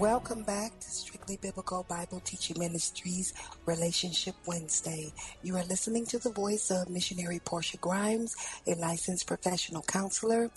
[0.00, 3.34] Welcome back to Strictly Biblical Bible Teaching Ministries
[3.66, 5.12] Relationship Wednesday.
[5.42, 8.34] You are listening to the voice of missionary Portia Grimes,
[8.66, 10.50] a licensed professional counselor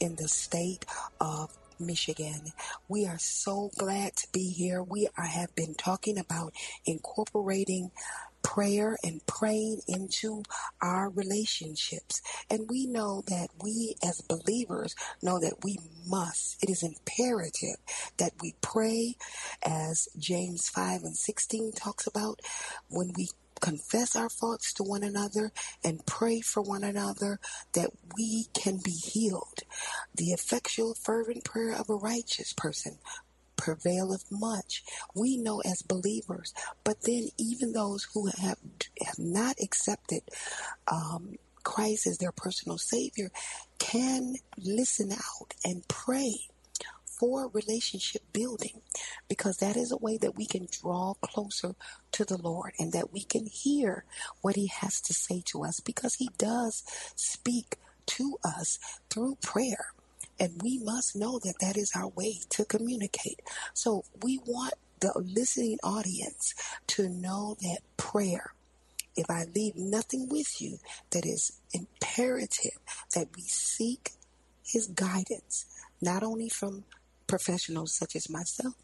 [0.00, 0.84] in the state
[1.20, 2.52] of Michigan.
[2.88, 4.82] We are so glad to be here.
[4.82, 6.52] We are, have been talking about
[6.84, 7.92] incorporating
[8.48, 10.42] prayer and praying into
[10.80, 12.22] our relationships.
[12.50, 17.76] And we know that we as believers know that we must, it is imperative
[18.16, 19.16] that we pray
[19.62, 22.40] as James 5 and 16 talks about
[22.88, 23.28] when we
[23.60, 25.52] confess our faults to one another
[25.84, 27.38] and pray for one another
[27.74, 29.60] that we can be healed.
[30.14, 32.98] The effectual fervent prayer of a righteous person
[33.58, 34.84] prevaileth much.
[35.14, 36.54] We know as believers,
[36.84, 38.58] but then even those who have
[39.04, 40.22] have not accepted
[40.90, 43.30] um, Christ as their personal Savior
[43.78, 46.48] can listen out and pray
[47.04, 48.80] for relationship building
[49.28, 51.74] because that is a way that we can draw closer
[52.12, 54.04] to the Lord and that we can hear
[54.40, 56.84] what He has to say to us because He does
[57.16, 58.78] speak to us
[59.10, 59.92] through prayer.
[60.40, 63.40] And we must know that that is our way to communicate.
[63.74, 66.54] So we want the listening audience
[66.88, 68.52] to know that prayer,
[69.16, 70.78] if I leave nothing with you,
[71.10, 72.78] that is imperative
[73.14, 74.12] that we seek
[74.64, 75.66] His guidance,
[76.00, 76.84] not only from
[77.26, 78.74] professionals such as myself,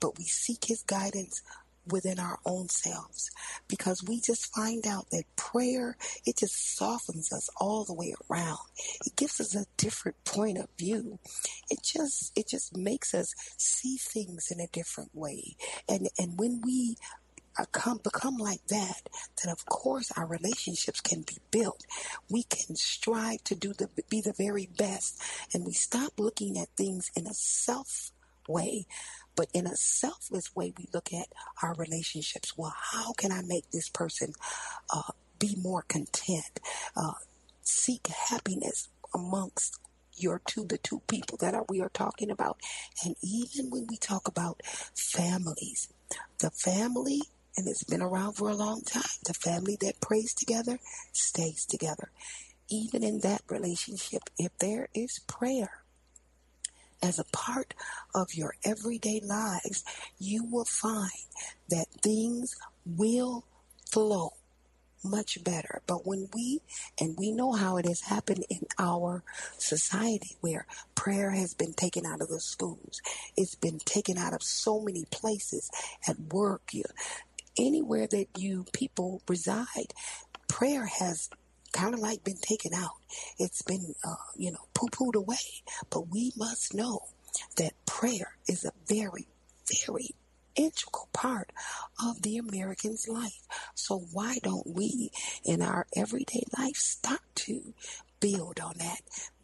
[0.00, 1.42] but we seek His guidance
[1.90, 3.30] within our own selves
[3.68, 8.58] because we just find out that prayer it just softens us all the way around.
[9.06, 11.18] It gives us a different point of view.
[11.70, 15.56] It just it just makes us see things in a different way.
[15.88, 16.96] And and when we
[17.58, 19.08] uh, come become like that,
[19.42, 21.84] then of course our relationships can be built.
[22.30, 25.20] We can strive to do the be the very best,
[25.52, 28.12] and we stop looking at things in a self
[28.48, 28.86] way,
[29.36, 31.28] but in a selfless way, we look at
[31.62, 32.56] our relationships.
[32.56, 34.32] Well, how can I make this person
[34.94, 36.60] uh, be more content?
[36.96, 37.12] Uh,
[37.62, 39.78] seek happiness amongst
[40.16, 42.58] your two, the two people that are, we are talking about.
[43.04, 44.60] And even when we talk about
[44.94, 45.88] families,
[46.38, 47.22] the family,
[47.56, 50.78] and it's been around for a long time, the family that prays together
[51.12, 52.10] stays together.
[52.68, 55.79] Even in that relationship, if there is prayer,
[57.02, 57.74] as a part
[58.14, 59.84] of your everyday lives,
[60.18, 61.10] you will find
[61.68, 63.44] that things will
[63.90, 64.32] flow
[65.02, 65.80] much better.
[65.86, 66.60] But when we,
[67.00, 69.22] and we know how it has happened in our
[69.58, 73.00] society where prayer has been taken out of the schools,
[73.36, 75.70] it's been taken out of so many places
[76.06, 76.84] at work, you,
[77.58, 79.94] anywhere that you people reside,
[80.48, 81.30] prayer has
[81.72, 82.96] kind of like been taken out.
[83.38, 85.62] It's been, uh, you know, poo pooed away.
[85.90, 87.00] But we must know
[87.56, 89.28] that prayer is a very,
[89.86, 90.14] very
[90.56, 91.52] integral part
[92.04, 93.46] of the American's life.
[93.74, 95.10] So why don't we
[95.44, 97.74] in our everyday life start to
[98.20, 99.00] build on that?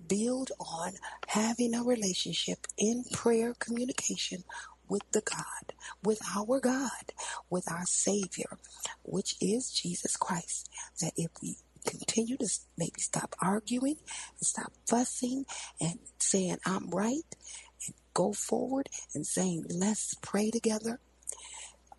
[0.07, 0.93] Build on
[1.29, 4.45] having a relationship in prayer communication
[4.89, 7.13] with the God, with our God,
[7.51, 8.59] with our Savior,
[9.03, 10.69] which is Jesus Christ.
[11.01, 11.57] That if we
[11.87, 13.97] continue to maybe stop arguing
[14.39, 15.47] and stop fussing
[15.81, 17.37] and saying I'm right
[17.87, 21.01] and go forward and saying let's pray together,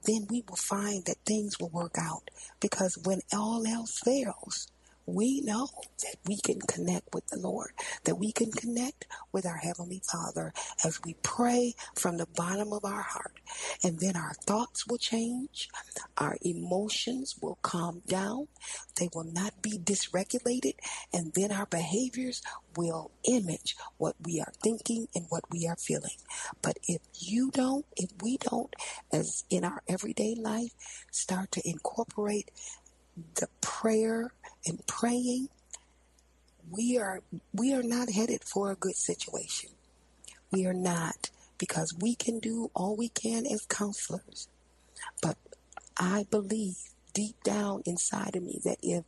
[0.06, 2.30] then we will find that things will work out.
[2.60, 4.68] Because when all else fails,
[5.08, 5.70] we know
[6.04, 7.72] that we can connect with the Lord,
[8.04, 10.54] that we can connect with our Heavenly Father
[10.84, 13.40] as we pray from the bottom of our heart.
[13.84, 15.70] And then our thoughts will change,
[16.18, 18.48] our emotions will calm down,
[19.00, 20.76] they will not be dysregulated,
[21.14, 22.42] and then our behaviors
[22.76, 26.18] will image what we are thinking and what we are feeling.
[26.62, 28.76] But if you don't, if we don't,
[29.12, 30.72] as in our everyday life,
[31.12, 32.52] start to incorporate
[33.36, 34.32] the prayer
[34.66, 35.50] and praying,
[36.70, 37.22] we are
[37.54, 39.72] we are not headed for a good situation.
[40.52, 44.48] We are not because we can do all we can as counselors.
[45.22, 45.38] But
[45.98, 46.76] I believe
[47.14, 49.04] deep down inside of me that if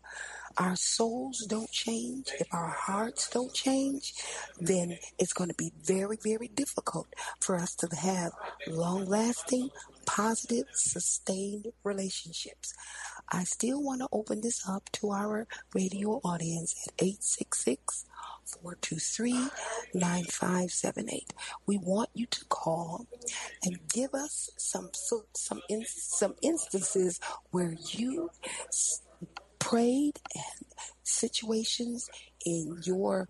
[0.58, 4.14] our souls don't change, if our hearts don't change,
[4.60, 7.08] then it's going to be very, very difficult
[7.40, 8.32] for us to have
[8.68, 9.70] long lasting,
[10.10, 12.74] positive, sustained relationships.
[13.32, 18.06] I still want to open this up to our radio audience at 866
[18.48, 19.34] 423
[19.94, 21.34] 9578.
[21.68, 23.06] We want you to call
[23.64, 27.20] and give us some some some instances
[27.52, 28.32] where you
[29.60, 30.66] prayed and
[31.04, 32.10] situations
[32.44, 33.28] in your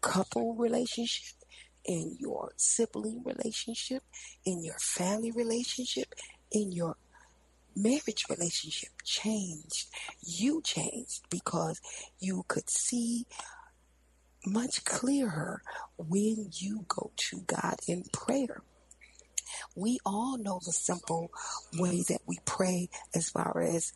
[0.00, 1.34] couple relationship,
[1.84, 4.02] in your sibling relationship,
[4.44, 6.14] in your family relationship,
[6.50, 6.96] in your
[7.76, 9.88] marriage relationship changed.
[10.22, 11.80] You changed because
[12.18, 13.26] you could see
[14.46, 15.62] much clearer
[15.96, 18.62] when you go to God in prayer.
[19.74, 21.30] We all know the simple
[21.78, 23.92] way that we pray as far as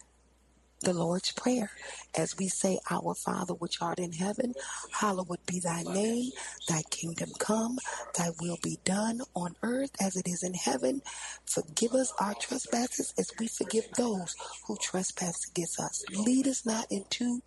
[0.82, 1.70] the Lord's Prayer
[2.16, 4.54] as we say, Our Father which art in heaven,
[4.92, 6.30] hallowed be thy name,
[6.68, 7.78] thy kingdom come,
[8.16, 11.02] thy will be done on earth as it is in heaven.
[11.46, 14.34] Forgive us our trespasses as we forgive those
[14.66, 16.04] who trespass against us.
[16.10, 17.42] Lead us not into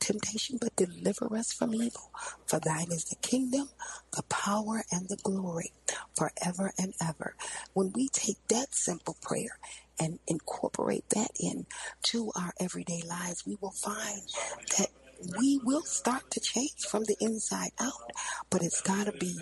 [0.00, 2.10] temptation, but deliver us from evil.
[2.46, 3.70] For thine is the kingdom,
[4.16, 5.72] the power, and the glory
[6.16, 7.34] forever and ever.
[7.74, 9.58] When we take that simple prayer
[10.00, 14.22] and incorporate that into our everyday lives, we will find
[14.78, 14.88] that
[15.38, 18.10] we will start to change from the inside out.
[18.48, 19.38] But it's got to be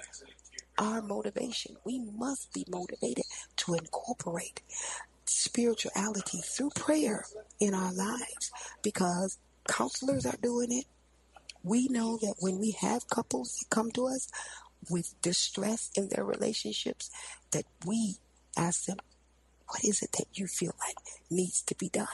[0.76, 1.76] our motivation.
[1.84, 3.24] We must be motivated
[3.58, 4.60] to incorporate
[5.26, 7.24] spirituality through prayer
[7.60, 8.50] in our lives
[8.82, 9.38] because
[9.68, 10.86] counselors are doing it.
[11.62, 14.28] We know that when we have couples that come to us
[14.90, 17.10] with distress in their relationships,
[17.50, 18.16] that we
[18.56, 18.98] ask them,
[19.68, 20.96] what is it that you feel like
[21.30, 22.06] needs to be done?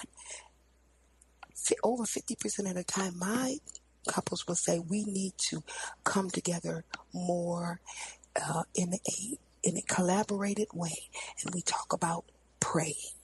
[1.83, 3.57] Over 50% of the time, my
[4.07, 5.63] couples will say we need to
[6.05, 7.81] come together more
[8.37, 11.09] uh, in a in a collaborated way,
[11.43, 12.25] and we talk about
[12.61, 13.15] praying.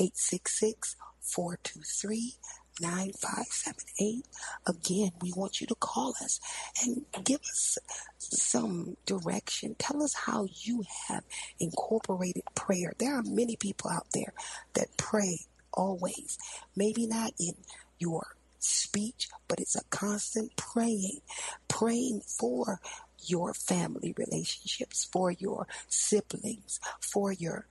[0.00, 2.34] 866 423
[2.80, 4.26] 9578.
[4.66, 6.40] Again, we want you to call us
[6.84, 7.78] and give us
[8.18, 9.74] some direction.
[9.78, 11.24] Tell us how you have
[11.60, 12.92] incorporated prayer.
[12.98, 14.32] There are many people out there
[14.74, 15.40] that pray
[15.72, 16.38] always.
[16.76, 17.54] Maybe not in
[17.98, 21.20] your speech, but it's a constant praying,
[21.68, 22.80] praying for
[23.26, 27.66] your family relationships, for your siblings, for your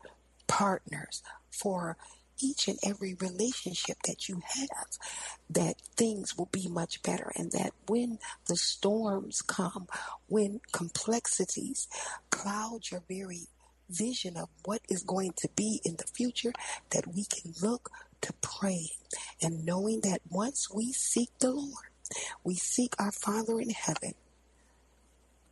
[0.47, 1.97] partners, for
[2.39, 4.87] each and every relationship that you have,
[5.49, 9.87] that things will be much better, and that when the storms come,
[10.27, 11.87] when complexities
[12.29, 13.47] cloud your very
[13.89, 16.51] vision of what is going to be in the future,
[16.91, 17.89] that we can look
[18.21, 18.87] to praying
[19.41, 21.87] and knowing that once we seek the Lord,
[22.43, 24.13] we seek our Father in heaven,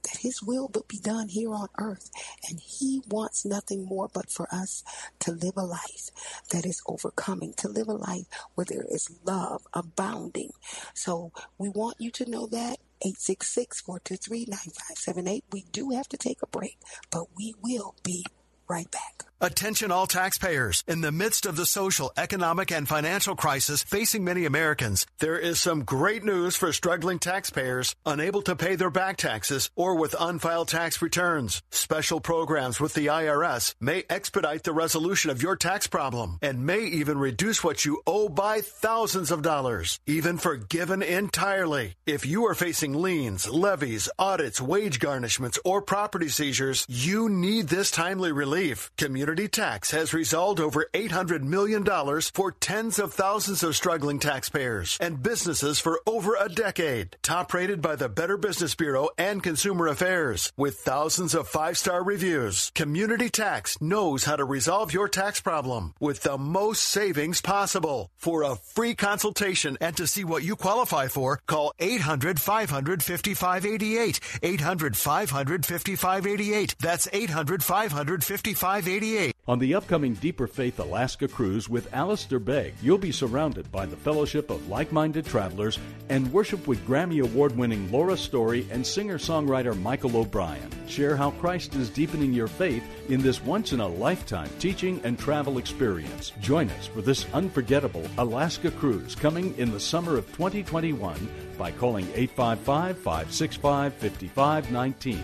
[0.06, 2.10] that His will will be done here on earth.
[2.50, 4.84] And He wants nothing more but for us
[5.20, 6.10] to live a life
[6.52, 8.26] that is overcoming, to live a life
[8.56, 10.52] where there is love abounding.
[10.94, 12.78] So we want you to know that.
[13.06, 15.44] 866-423-9578.
[15.52, 16.80] We do have to take a break,
[17.12, 18.26] but we will be
[18.68, 19.26] right back.
[19.42, 20.82] Attention all taxpayers.
[20.88, 25.60] In the midst of the social, economic, and financial crisis facing many Americans, there is
[25.60, 30.70] some great news for struggling taxpayers unable to pay their back taxes or with unfiled
[30.70, 31.62] tax returns.
[31.70, 36.86] Special programs with the IRS may expedite the resolution of your tax problem and may
[36.86, 41.96] even reduce what you owe by thousands of dollars, even forgiven entirely.
[42.06, 47.92] If you are facing liens, levies, audits, wage garnishments, or property seizures, you need this
[47.92, 48.92] timely relief.
[49.26, 51.84] Community Tax has resolved over $800 million
[52.32, 57.18] for tens of thousands of struggling taxpayers and businesses for over a decade.
[57.24, 62.04] Top rated by the Better Business Bureau and Consumer Affairs with thousands of five star
[62.04, 62.72] reviews.
[62.76, 68.12] Community Tax knows how to resolve your tax problem with the most savings possible.
[68.18, 74.20] For a free consultation and to see what you qualify for, call 800 500 5588.
[74.44, 76.76] 800 500 5588.
[76.80, 79.15] That's 800 500 5588.
[79.48, 83.96] On the upcoming Deeper Faith Alaska cruise with Alistair Begg, you'll be surrounded by the
[83.96, 85.78] fellowship of like minded travelers
[86.10, 90.70] and worship with Grammy Award winning Laura Story and singer songwriter Michael O'Brien.
[90.88, 95.20] Share how Christ is deepening your faith in this once in a lifetime teaching and
[95.20, 96.32] travel experience.
[96.42, 102.08] Join us for this unforgettable Alaska cruise coming in the summer of 2021 by calling
[102.16, 105.24] 855 565 5519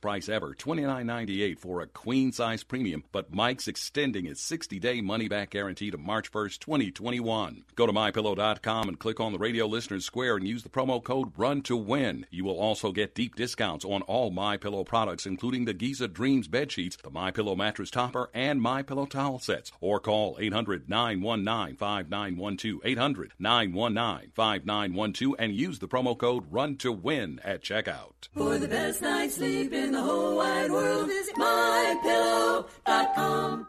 [0.00, 5.28] price ever, $29.98 for a queen size premium, but Mike's extending his 60 day money
[5.28, 7.64] back guarantee to March 1st, 2021.
[7.74, 11.32] Go to mypillow.com and click on the radio listeners square and use the promo code
[11.36, 12.26] RUN to win.
[12.30, 16.48] You will also get deep discounts on all My Pillow products, including the Giza Dreams
[16.48, 19.72] bed sheets, the My Pillow mattress topper, and My Pillow towel sets.
[19.80, 22.80] Or call 800 919 5912.
[22.84, 28.28] 800 919 5912 and use the promo code RUN to win at checkout.
[28.34, 33.66] For the best night's sleep in the whole wide world, visit mypillow.com.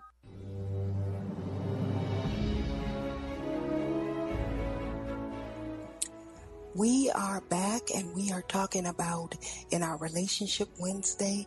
[6.73, 9.35] We are back and we are talking about
[9.71, 11.45] in our Relationship Wednesday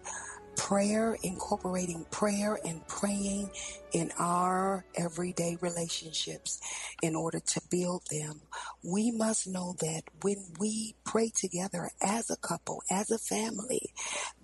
[0.57, 3.50] prayer, incorporating prayer and praying
[3.92, 6.61] in our everyday relationships
[7.02, 8.40] in order to build them.
[8.82, 13.92] We must know that when we pray together as a couple, as a family,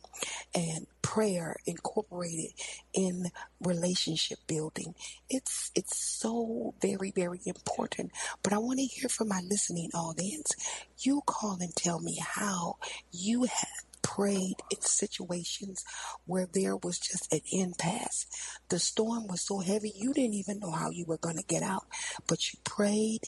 [0.55, 2.51] and prayer incorporated
[2.93, 3.31] in
[3.61, 4.95] relationship building.
[5.31, 8.11] It's it's so very very important.
[8.43, 10.53] But I want to hear from my listening audience.
[10.99, 12.77] You call and tell me how
[13.11, 13.88] you have
[14.19, 15.85] prayed in situations
[16.27, 18.27] where there was just an impasse.
[18.69, 21.63] The storm was so heavy you didn't even know how you were going to get
[21.63, 21.85] out,
[22.27, 23.21] but you prayed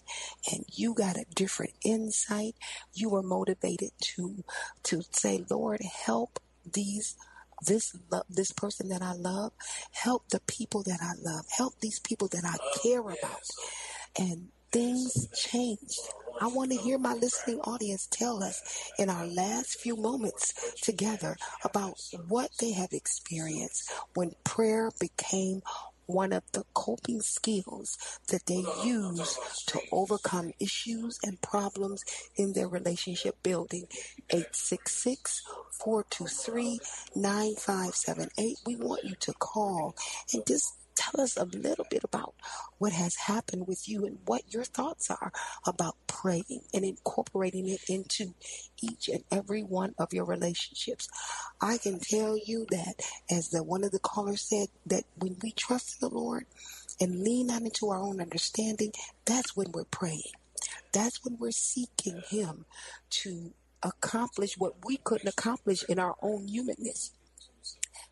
[0.50, 2.54] and you got a different insight.
[2.92, 4.42] You were motivated to
[4.84, 7.14] to say, "Lord, help these
[7.66, 9.52] this love, this person that I love,
[9.92, 13.46] help the people that I love, help these people that I oh, care about."
[14.18, 16.00] And things changed.
[16.40, 21.36] I want to hear my listening audience tell us in our last few moments together
[21.64, 25.60] about what they have experienced when prayer became
[26.06, 32.02] one of the coping skills that they use to overcome issues and problems
[32.36, 33.84] in their relationship building.
[34.30, 35.42] 866
[35.78, 36.80] 423
[37.14, 38.56] 9578.
[38.66, 39.94] We want you to call
[40.32, 42.34] and just tell us a little bit about
[42.78, 45.32] what has happened with you and what your thoughts are
[45.66, 48.34] about praying and incorporating it into
[48.82, 51.08] each and every one of your relationships.
[51.60, 52.94] I can tell you that,
[53.30, 56.46] as the one of the callers said, that when we trust the Lord
[57.00, 58.92] and lean not into our own understanding,
[59.24, 60.32] that's when we're praying.
[60.92, 62.66] That's when we're seeking Him
[63.10, 67.12] to accomplish what we couldn't accomplish in our own humanness.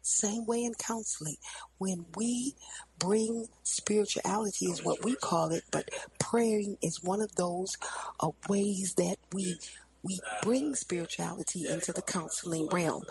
[0.03, 1.37] Same way in counseling.
[1.79, 2.55] When we
[2.99, 5.89] bring spirituality is what we call it, but
[6.19, 7.77] praying is one of those
[8.21, 9.59] uh, ways that we
[10.03, 13.03] we bring spirituality into the counseling realm.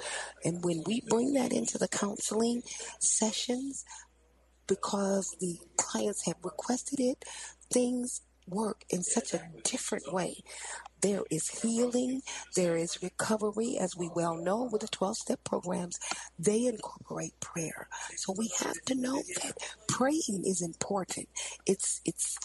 [0.45, 2.63] And when we bring that into the counseling
[2.99, 3.83] sessions,
[4.67, 7.25] because the clients have requested it,
[7.71, 10.37] things work in such a different way.
[11.01, 12.21] There is healing,
[12.55, 15.99] there is recovery, as we well know with the 12 step programs,
[16.39, 17.87] they incorporate prayer.
[18.15, 21.29] So we have to know that praying is important.
[21.65, 22.37] It's, it's,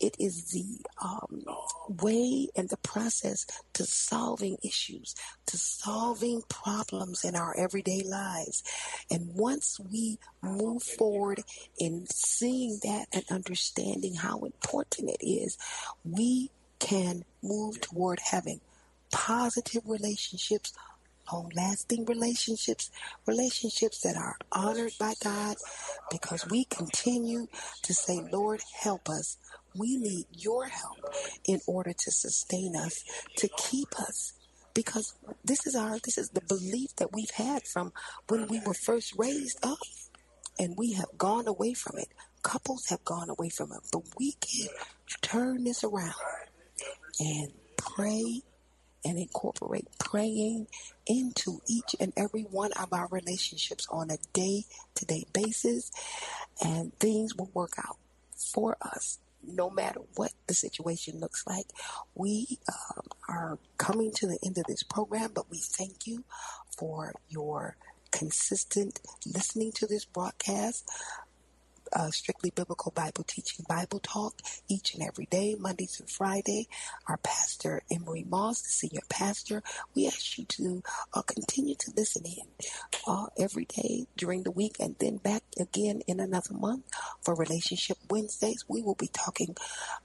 [0.00, 1.44] it is the um,
[1.88, 5.14] way and the process to solving issues,
[5.46, 8.62] to solving problems in our everyday lives.
[9.10, 11.42] And once we move forward
[11.78, 15.56] in seeing that and understanding how important it is,
[16.04, 18.60] we can move toward having
[19.12, 20.72] positive relationships,
[21.32, 22.90] long lasting relationships,
[23.26, 25.56] relationships that are honored by God,
[26.10, 27.46] because we continue
[27.82, 29.36] to say, Lord, help us.
[29.76, 30.98] We need your help
[31.46, 33.04] in order to sustain us,
[33.36, 34.32] to keep us.
[34.74, 35.14] Because
[35.44, 37.92] this is our, this is the belief that we've had from
[38.28, 39.78] when we were first raised up
[40.58, 42.08] and we have gone away from it.
[42.42, 44.68] Couples have gone away from it, but we can
[45.22, 46.14] turn this around
[47.20, 48.42] and pray
[49.04, 50.66] and incorporate praying
[51.06, 55.90] into each and every one of our relationships on a day to day basis,
[56.64, 57.98] and things will work out
[58.52, 61.66] for us no matter what the situation looks like.
[62.14, 66.24] We um, are coming to the end of this program, but we thank you
[66.76, 67.76] for your
[68.10, 70.88] consistent listening to this broadcast
[71.92, 74.34] uh, Strictly Biblical Bible Teaching Bible Talk
[74.68, 76.68] each and every day, Monday through Friday.
[77.08, 79.62] Our pastor, Emery Moss, the senior pastor,
[79.94, 80.82] we ask you to
[81.12, 82.46] uh, continue to listen in
[83.06, 86.84] uh, every day during the week and then back again in another month
[87.22, 88.64] for Relationship Wednesdays.
[88.68, 89.56] We will be talking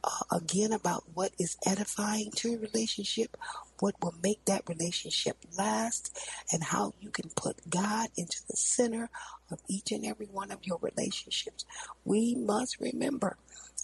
[0.04, 3.38] uh, again about what is edifying to a relationship,
[3.80, 6.18] what will make that relationship last,
[6.52, 9.10] and how you can put God into the center
[9.52, 11.66] of each and every one of your relationships.
[12.06, 13.38] We must remember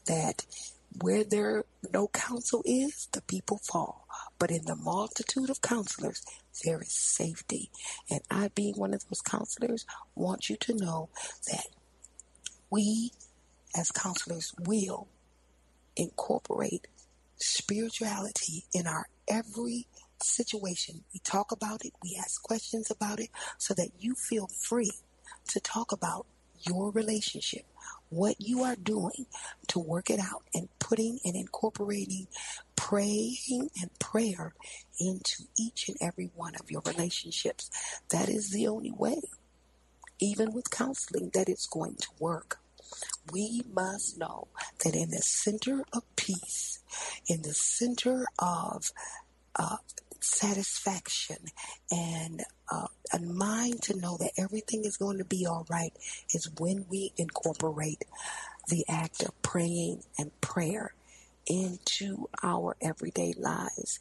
[0.07, 0.45] that
[1.01, 4.07] where there no counsel is, the people fall.
[4.39, 6.23] But in the multitude of counselors,
[6.63, 7.69] there is safety.
[8.09, 9.85] And I, being one of those counselors,
[10.15, 11.09] want you to know
[11.47, 11.67] that
[12.69, 13.11] we,
[13.77, 15.07] as counselors, will
[15.95, 16.87] incorporate
[17.37, 19.87] spirituality in our every
[20.21, 21.03] situation.
[21.13, 24.91] We talk about it, we ask questions about it, so that you feel free
[25.49, 26.25] to talk about
[26.67, 27.65] your relationship,
[28.09, 29.25] what you are doing
[29.67, 32.27] to work it out, and putting and incorporating
[32.75, 34.53] praying and prayer
[34.99, 37.69] into each and every one of your relationships.
[38.09, 39.21] That is the only way,
[40.19, 42.59] even with counseling, that it's going to work.
[43.31, 44.47] We must know
[44.83, 46.74] that in the center of peace,
[47.27, 48.91] in the center of
[49.55, 49.77] uh,
[50.19, 51.37] satisfaction
[51.91, 55.93] and uh, a mind to know that everything is going to be all right
[56.33, 58.03] is when we incorporate
[58.69, 60.93] the act of praying and prayer
[61.47, 63.99] into our everyday lives.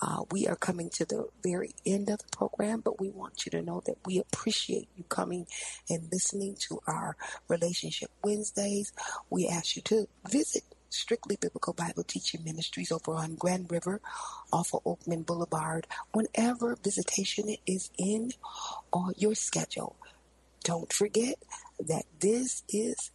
[0.00, 3.50] Uh, we are coming to the very end of the program, but we want you
[3.50, 5.46] to know that we appreciate you coming
[5.88, 7.16] and listening to our
[7.46, 8.92] Relationship Wednesdays.
[9.30, 14.00] We ask you to visit Strictly Biblical Bible Teaching Ministries over on Grand River
[14.52, 18.32] off of Oakman Boulevard whenever visitation is in
[18.92, 19.96] on your schedule.
[20.64, 21.36] Don't forget
[21.80, 23.10] that this is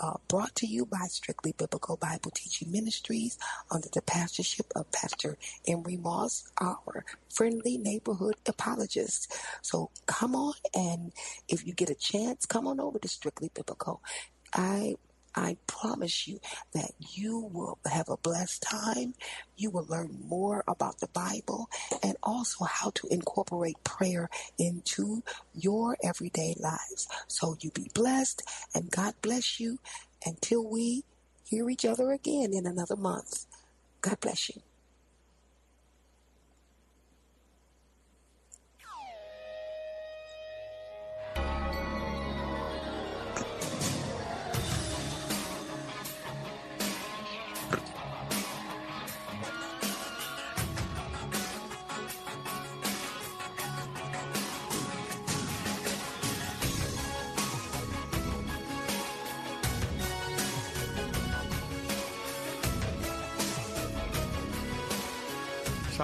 [0.00, 3.38] uh, brought to you by Strictly Biblical Bible Teaching Ministries
[3.70, 9.34] under the pastorship of Pastor Emery Moss, our friendly neighborhood apologist.
[9.62, 11.12] So come on, and
[11.48, 14.02] if you get a chance, come on over to Strictly Biblical.
[14.52, 14.96] I
[15.36, 16.40] I promise you
[16.72, 19.14] that you will have a blessed time.
[19.56, 21.68] You will learn more about the Bible
[22.02, 25.22] and also how to incorporate prayer into
[25.54, 27.06] your everyday lives.
[27.28, 28.42] So you be blessed
[28.74, 29.78] and God bless you
[30.24, 31.04] until we
[31.44, 33.46] hear each other again in another month.
[34.00, 34.62] God bless you.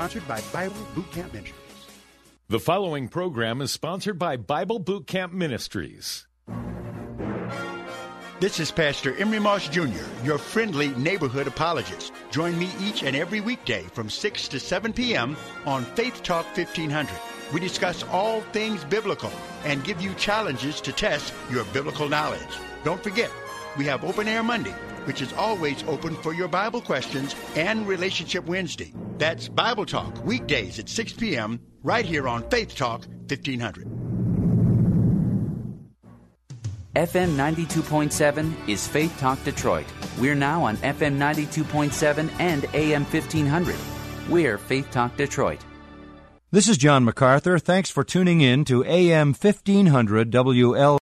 [0.02, 1.60] Sponsored by Bible Boot Camp Ministries.
[2.48, 6.26] The following program is sponsored by Bible Boot Camp Ministries.
[8.40, 12.12] This is Pastor Emery Moss Jr., your friendly neighborhood apologist.
[12.32, 15.36] Join me each and every weekday from 6 to 7 p.m.
[15.66, 17.08] on Faith Talk 1500.
[17.54, 19.30] We discuss all things biblical
[19.64, 22.40] and give you challenges to test your biblical knowledge.
[22.82, 23.30] Don't forget,
[23.76, 28.44] we have Open Air Monday which is always open for your Bible questions, and Relationship
[28.46, 28.92] Wednesday.
[29.18, 33.88] That's Bible Talk, weekdays at 6 p.m., right here on Faith Talk 1500.
[36.94, 39.86] FM 92.7 is Faith Talk Detroit.
[40.20, 43.74] We're now on FM 92.7 and AM 1500.
[44.28, 45.60] We're Faith Talk Detroit.
[46.50, 47.58] This is John MacArthur.
[47.58, 50.98] Thanks for tuning in to AM 1500 WL.